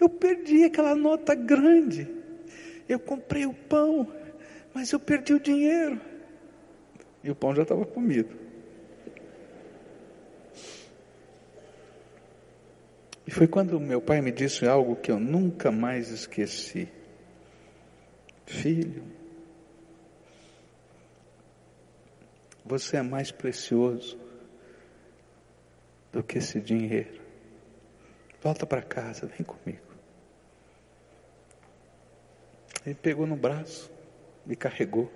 Eu 0.00 0.08
perdi 0.08 0.62
aquela 0.62 0.94
nota 0.94 1.34
grande. 1.34 2.21
Eu 2.88 2.98
comprei 2.98 3.46
o 3.46 3.54
pão, 3.54 4.12
mas 4.74 4.92
eu 4.92 5.00
perdi 5.00 5.34
o 5.34 5.40
dinheiro. 5.40 6.00
E 7.22 7.30
o 7.30 7.34
pão 7.34 7.54
já 7.54 7.62
estava 7.62 7.84
comido. 7.86 8.36
E 13.26 13.30
foi 13.30 13.46
quando 13.46 13.78
meu 13.78 14.00
pai 14.00 14.20
me 14.20 14.32
disse 14.32 14.66
algo 14.66 14.96
que 14.96 15.10
eu 15.10 15.20
nunca 15.20 15.70
mais 15.70 16.10
esqueci. 16.10 16.88
Filho, 18.44 19.04
você 22.64 22.96
é 22.96 23.02
mais 23.02 23.30
precioso 23.30 24.18
do 26.12 26.22
que 26.22 26.38
esse 26.38 26.60
dinheiro. 26.60 27.20
Volta 28.42 28.66
para 28.66 28.82
casa, 28.82 29.26
vem 29.26 29.44
comigo. 29.44 29.91
Ele 32.84 32.94
pegou 32.94 33.26
no 33.26 33.36
braço, 33.36 33.90
me 34.44 34.56
carregou. 34.56 35.10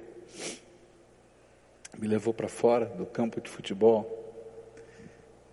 me 1.98 2.06
levou 2.06 2.32
para 2.34 2.48
fora 2.48 2.86
do 2.86 3.06
campo 3.06 3.40
de 3.40 3.48
futebol, 3.48 4.04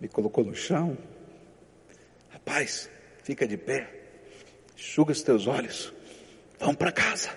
me 0.00 0.08
colocou 0.08 0.44
no 0.44 0.54
chão. 0.54 0.96
Rapaz, 2.30 2.90
fica 3.22 3.46
de 3.46 3.56
pé, 3.56 3.88
enxuga 4.76 5.12
os 5.12 5.22
teus 5.22 5.46
olhos, 5.46 5.92
vamos 6.58 6.76
para 6.76 6.92
casa, 6.92 7.30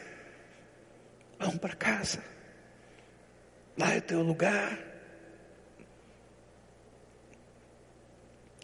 vamos 1.39 1.57
para 1.57 1.75
casa, 1.75 2.21
lá 3.77 3.93
é 3.93 4.01
teu 4.01 4.21
lugar. 4.21 4.77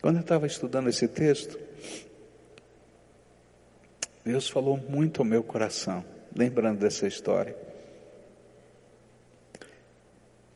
Quando 0.02 0.18
eu 0.18 0.22
estava 0.22 0.46
estudando 0.46 0.90
esse 0.90 1.08
texto, 1.08 1.58
Deus 4.24 4.48
falou 4.48 4.78
muito 4.78 5.22
ao 5.22 5.26
meu 5.26 5.44
coração, 5.44 6.04
lembrando 6.34 6.80
dessa 6.80 7.06
história. 7.06 7.56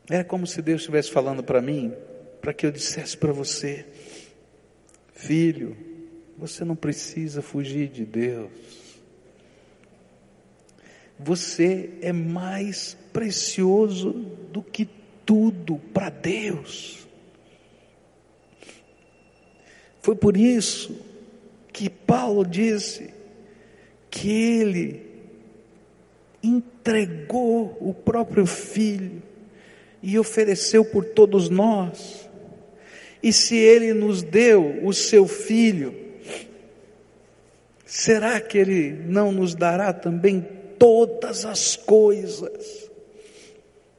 Era 0.09 0.23
como 0.23 0.47
se 0.47 0.61
Deus 0.61 0.81
estivesse 0.81 1.11
falando 1.11 1.43
para 1.43 1.61
mim, 1.61 1.93
para 2.41 2.53
que 2.53 2.65
eu 2.65 2.71
dissesse 2.71 3.17
para 3.17 3.33
você: 3.33 3.85
Filho, 5.13 5.75
você 6.37 6.63
não 6.63 6.77
precisa 6.77 7.41
fugir 7.41 7.89
de 7.89 8.05
Deus. 8.05 8.51
Você 11.19 11.89
é 12.01 12.13
mais 12.13 12.95
precioso 13.11 14.11
do 14.11 14.61
que 14.61 14.87
tudo 15.25 15.77
para 15.93 16.09
Deus. 16.09 17.05
Foi 19.99 20.15
por 20.15 20.37
isso 20.37 20.95
que 21.73 21.89
Paulo 21.89 22.45
disse 22.45 23.16
que 24.17 24.31
ele 24.31 25.05
entregou 26.41 27.77
o 27.79 27.93
próprio 27.93 28.47
filho 28.47 29.21
e 30.01 30.17
ofereceu 30.17 30.83
por 30.83 31.05
todos 31.05 31.49
nós. 31.49 32.27
E 33.21 33.31
se 33.31 33.55
ele 33.55 33.93
nos 33.93 34.23
deu 34.23 34.83
o 34.83 34.91
seu 34.91 35.27
filho, 35.27 35.93
será 37.85 38.41
que 38.41 38.57
ele 38.57 38.91
não 38.91 39.31
nos 39.31 39.53
dará 39.53 39.93
também 39.93 40.43
todas 40.79 41.45
as 41.45 41.75
coisas? 41.75 42.89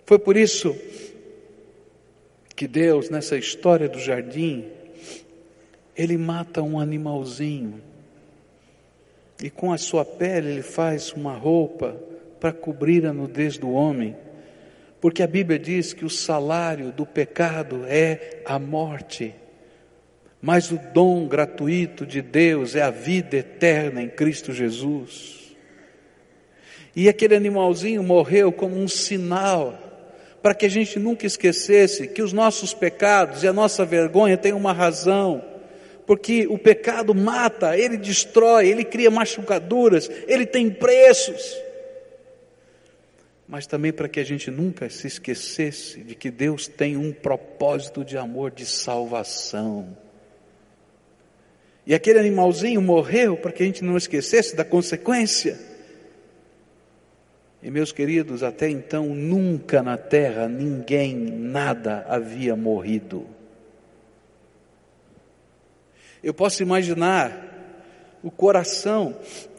Foi 0.04 0.18
por 0.18 0.37
isso 0.37 0.76
que 2.57 2.66
Deus, 2.66 3.09
nessa 3.09 3.37
história 3.37 3.88
do 3.88 4.00
jardim, 4.00 4.66
ele 5.96 6.18
mata 6.18 6.61
um 6.61 6.81
animalzinho 6.81 7.88
e 9.42 9.51
com 9.51 9.72
a 9.72 9.79
sua 9.79 10.05
pele 10.05 10.51
ele 10.51 10.62
faz 10.62 11.12
uma 11.12 11.35
roupa 11.35 11.96
para 12.40 12.53
cobrir 12.53 13.07
a 13.07 13.12
nudez 13.12 13.57
do 13.57 13.70
homem, 13.70 14.16
porque 15.01 15.22
a 15.22 15.27
Bíblia 15.27 15.59
diz 15.59 15.92
que 15.92 16.05
o 16.05 16.11
salário 16.11 16.92
do 16.92 17.07
pecado 17.07 17.85
é 17.87 18.42
a 18.44 18.59
morte, 18.59 19.35
mas 20.40 20.70
o 20.70 20.79
dom 20.92 21.27
gratuito 21.27 22.05
de 22.05 22.20
Deus 22.20 22.74
é 22.74 22.83
a 22.83 22.90
vida 22.90 23.37
eterna 23.37 24.03
em 24.03 24.09
Cristo 24.09 24.53
Jesus. 24.53 25.57
E 26.94 27.09
aquele 27.09 27.37
animalzinho 27.37 28.03
morreu 28.03 28.51
como 28.51 28.77
um 28.77 28.88
sinal 28.88 29.79
para 30.42 30.55
que 30.55 30.66
a 30.66 30.70
gente 30.70 30.98
nunca 30.98 31.27
esquecesse 31.27 32.09
que 32.09 32.22
os 32.22 32.33
nossos 32.33 32.72
pecados 32.72 33.42
e 33.42 33.48
a 33.48 33.53
nossa 33.53 33.85
vergonha 33.85 34.37
têm 34.37 34.53
uma 34.53 34.72
razão 34.72 35.44
porque 36.09 36.47
o 36.47 36.57
pecado 36.57 37.14
mata, 37.14 37.77
ele 37.77 37.99
destrói, 37.99 38.66
ele 38.66 38.83
cria 38.83 39.11
machucaduras, 39.11 40.11
ele 40.27 40.47
tem 40.47 40.71
preços. 40.71 41.55
Mas 43.47 43.66
também 43.66 43.92
para 43.92 44.09
que 44.09 44.18
a 44.18 44.25
gente 44.25 44.51
nunca 44.51 44.88
se 44.88 45.07
esquecesse 45.07 46.03
de 46.03 46.14
que 46.14 46.31
Deus 46.31 46.66
tem 46.66 46.97
um 46.97 47.12
propósito 47.12 48.03
de 48.07 48.16
amor, 48.16 48.51
de 48.51 48.64
salvação. 48.64 49.94
E 51.87 51.94
aquele 51.94 52.21
animalzinho 52.21 52.81
morreu 52.81 53.37
para 53.37 53.53
que 53.53 53.62
a 53.62 53.66
gente 53.66 53.85
não 53.85 53.94
esquecesse 53.99 54.57
da 54.57 54.64
consequência. 54.64 55.61
E 57.62 57.71
meus 57.71 57.92
queridos, 57.92 58.42
até 58.42 58.71
então 58.71 59.14
nunca 59.14 59.83
na 59.83 59.99
terra 59.99 60.49
ninguém, 60.49 61.14
nada 61.14 62.07
havia 62.09 62.57
morrido. 62.57 63.27
Eu 66.22 66.35
posso 66.35 66.62
imaginar 66.62 67.46
o 68.22 68.31
coração 68.31 69.18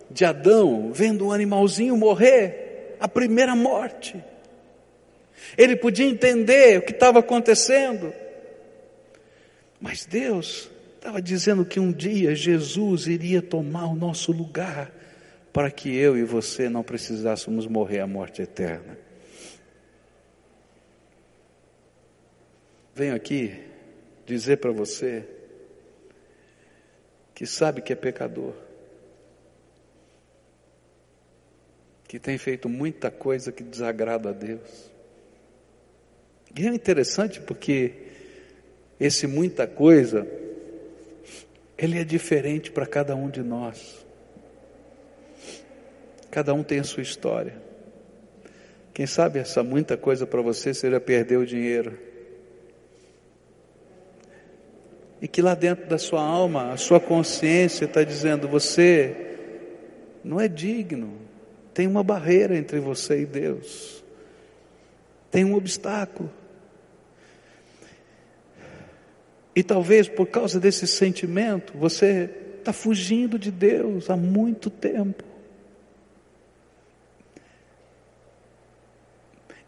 de 0.10 0.26
Adão 0.26 0.92
vendo 0.92 1.28
um 1.28 1.32
animalzinho 1.32 1.96
morrer, 1.96 2.96
a 3.00 3.08
primeira 3.08 3.56
morte. 3.56 4.22
Ele 5.58 5.76
podia 5.76 6.06
entender 6.06 6.80
o 6.80 6.82
que 6.82 6.92
estava 6.92 7.20
acontecendo, 7.20 8.14
mas 9.80 10.06
Deus 10.06 10.70
estava 10.96 11.22
dizendo 11.22 11.64
que 11.64 11.80
um 11.80 11.92
dia 11.92 12.36
Jesus 12.36 13.08
iria 13.08 13.42
tomar 13.42 13.88
o 13.88 13.96
nosso 13.96 14.32
lugar 14.32 14.92
para 15.54 15.72
que 15.72 15.96
eu 15.96 16.18
e 16.18 16.24
você 16.24 16.70
não 16.70 16.84
precisássemos 16.84 17.66
morrer 17.66 18.00
a 18.00 18.08
morte 18.08 18.42
eterna. 18.42 18.98
Venho 22.94 23.16
aqui 23.16 23.58
dizer 24.26 24.58
para 24.58 24.72
você 24.72 25.26
que 27.40 27.46
sabe 27.46 27.82
que 27.82 27.94
é 27.94 27.96
pecador, 27.96 28.52
que 32.06 32.20
tem 32.20 32.38
feito 32.38 32.68
muita 32.68 33.10
coisa 33.10 33.50
que 33.50 33.64
desagrada 33.64 34.28
a 34.28 34.34
Deus. 34.34 34.92
E 36.54 36.68
é 36.68 36.70
interessante 36.70 37.40
porque 37.40 37.94
esse 39.00 39.26
muita 39.26 39.66
coisa, 39.66 40.28
ele 41.78 41.98
é 41.98 42.04
diferente 42.04 42.72
para 42.72 42.86
cada 42.86 43.16
um 43.16 43.30
de 43.30 43.42
nós. 43.42 44.06
Cada 46.30 46.54
um 46.54 46.62
tem 46.62 46.80
a 46.80 46.84
sua 46.84 47.04
história. 47.04 47.56
Quem 48.94 49.08
sabe 49.08 49.40
essa 49.40 49.64
muita 49.64 49.96
coisa 49.96 50.28
para 50.28 50.42
você 50.42 50.74
seja 50.74 51.00
perder 51.00 51.38
o 51.38 51.46
dinheiro 51.46 52.09
e 55.22 55.28
que 55.28 55.42
lá 55.42 55.54
dentro 55.54 55.88
da 55.88 55.98
sua 55.98 56.22
alma, 56.22 56.72
a 56.72 56.78
sua 56.78 57.00
consciência 57.00 57.86
está 57.86 58.04
dizendo: 58.04 58.48
você 58.48 59.16
não 60.24 60.40
é 60.40 60.48
digno, 60.48 61.14
tem 61.74 61.88
uma 61.88 62.04
barreira 62.04 62.58
entre 62.58 62.80
você 62.80 63.22
e 63.22 63.26
Deus, 63.26 64.04
tem 65.30 65.44
um 65.46 65.56
obstáculo. 65.56 66.32
E 69.56 69.64
talvez 69.64 70.08
por 70.08 70.28
causa 70.28 70.60
desse 70.60 70.88
sentimento, 70.88 71.74
você 71.78 72.30
está 72.60 72.72
fugindo 72.72 73.38
de 73.38 73.52
Deus 73.52 74.10
há 74.10 74.16
muito 74.16 74.70
tempo. 74.70 75.24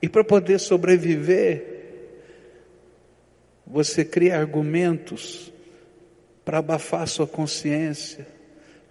E 0.02 0.10
para 0.10 0.24
poder 0.24 0.60
sobreviver, 0.60 1.71
você 3.72 4.04
cria 4.04 4.38
argumentos 4.38 5.50
para 6.44 6.58
abafar 6.58 7.08
sua 7.08 7.26
consciência, 7.26 8.28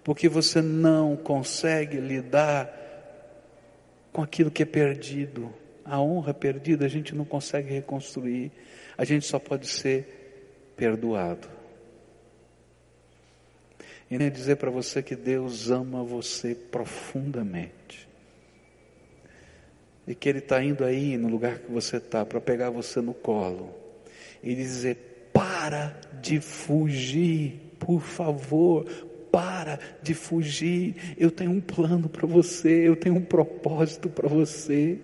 porque 0.03 0.27
você 0.27 0.59
não 0.59 1.15
consegue 1.15 1.97
lidar 1.97 2.79
com 4.11 4.23
aquilo 4.23 4.49
que 4.49 4.63
é 4.63 4.65
perdido. 4.65 5.53
A 5.85 6.01
honra 6.01 6.33
perdida 6.33 6.85
a 6.85 6.89
gente 6.89 7.13
não 7.13 7.23
consegue 7.23 7.71
reconstruir, 7.71 8.51
a 8.97 9.05
gente 9.05 9.27
só 9.27 9.37
pode 9.37 9.67
ser 9.67 10.73
perdoado. 10.75 11.47
E 14.09 14.17
nem 14.17 14.31
dizer 14.31 14.55
para 14.55 14.71
você 14.71 15.03
que 15.03 15.15
Deus 15.15 15.69
ama 15.69 16.03
você 16.03 16.55
profundamente. 16.55 18.09
E 20.07 20.15
que 20.15 20.27
Ele 20.27 20.39
está 20.39 20.61
indo 20.63 20.83
aí 20.83 21.17
no 21.17 21.29
lugar 21.29 21.59
que 21.59 21.71
você 21.71 21.97
está 21.97 22.25
para 22.25 22.41
pegar 22.41 22.71
você 22.71 22.99
no 22.99 23.13
colo 23.13 23.80
e 24.43 24.55
dizer: 24.55 25.29
para 25.33 25.95
de 26.21 26.39
fugir, 26.39 27.73
por 27.79 28.01
favor, 28.01 28.85
para 29.31 29.79
de 30.01 30.13
fugir. 30.13 31.15
Eu 31.17 31.31
tenho 31.31 31.51
um 31.51 31.61
plano 31.61 32.09
para 32.09 32.27
você, 32.27 32.87
eu 32.87 32.95
tenho 32.95 33.15
um 33.15 33.23
propósito 33.23 34.09
para 34.09 34.27
você. 34.27 34.99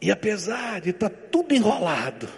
E 0.00 0.10
apesar 0.10 0.80
de 0.80 0.90
estar 0.90 1.08
tá 1.08 1.16
tudo 1.30 1.54
enrolado, 1.54 2.28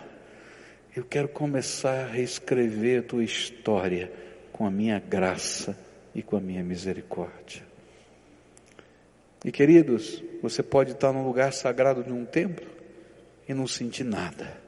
eu 0.95 1.05
quero 1.05 1.29
começar 1.29 2.05
a 2.05 2.07
reescrever 2.07 3.01
a 3.01 3.03
tua 3.03 3.25
história 3.25 4.13
com 4.53 4.67
a 4.67 4.71
minha 4.71 4.99
graça 5.01 5.77
e 6.15 6.23
com 6.23 6.37
a 6.37 6.41
minha 6.41 6.63
misericórdia. 6.63 7.63
E 9.45 9.51
queridos, 9.51 10.23
você 10.41 10.63
pode 10.63 10.93
estar 10.93 11.13
num 11.13 11.25
lugar 11.27 11.53
sagrado 11.53 12.03
de 12.03 12.13
um 12.13 12.25
templo 12.25 12.67
e 13.49 13.53
não 13.53 13.67
sentir 13.67 14.05
nada. 14.05 14.64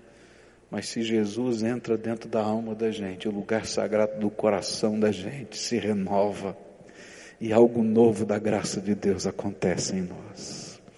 Mas 0.71 0.89
se 0.89 1.03
Jesus 1.03 1.63
entra 1.63 1.97
dentro 1.97 2.29
da 2.29 2.43
alma 2.43 2.75
da 2.75 2.91
gente, 2.91 3.29
o 3.29 3.33
lugar 3.33 3.67
sagrado 3.67 4.19
do 4.19 4.31
coração 4.31 4.99
da 4.99 5.13
gente 5.13 5.57
se 5.57 5.79
renova 5.79 6.57
e 7.41 7.53
algo 7.53 7.83
novo 7.83 8.25
da 8.25 8.39
graça 8.39 8.81
de 8.81 8.95
Deus 8.95 9.27
acontece 9.27 9.95
em 9.95 10.03
nós. 10.03 10.66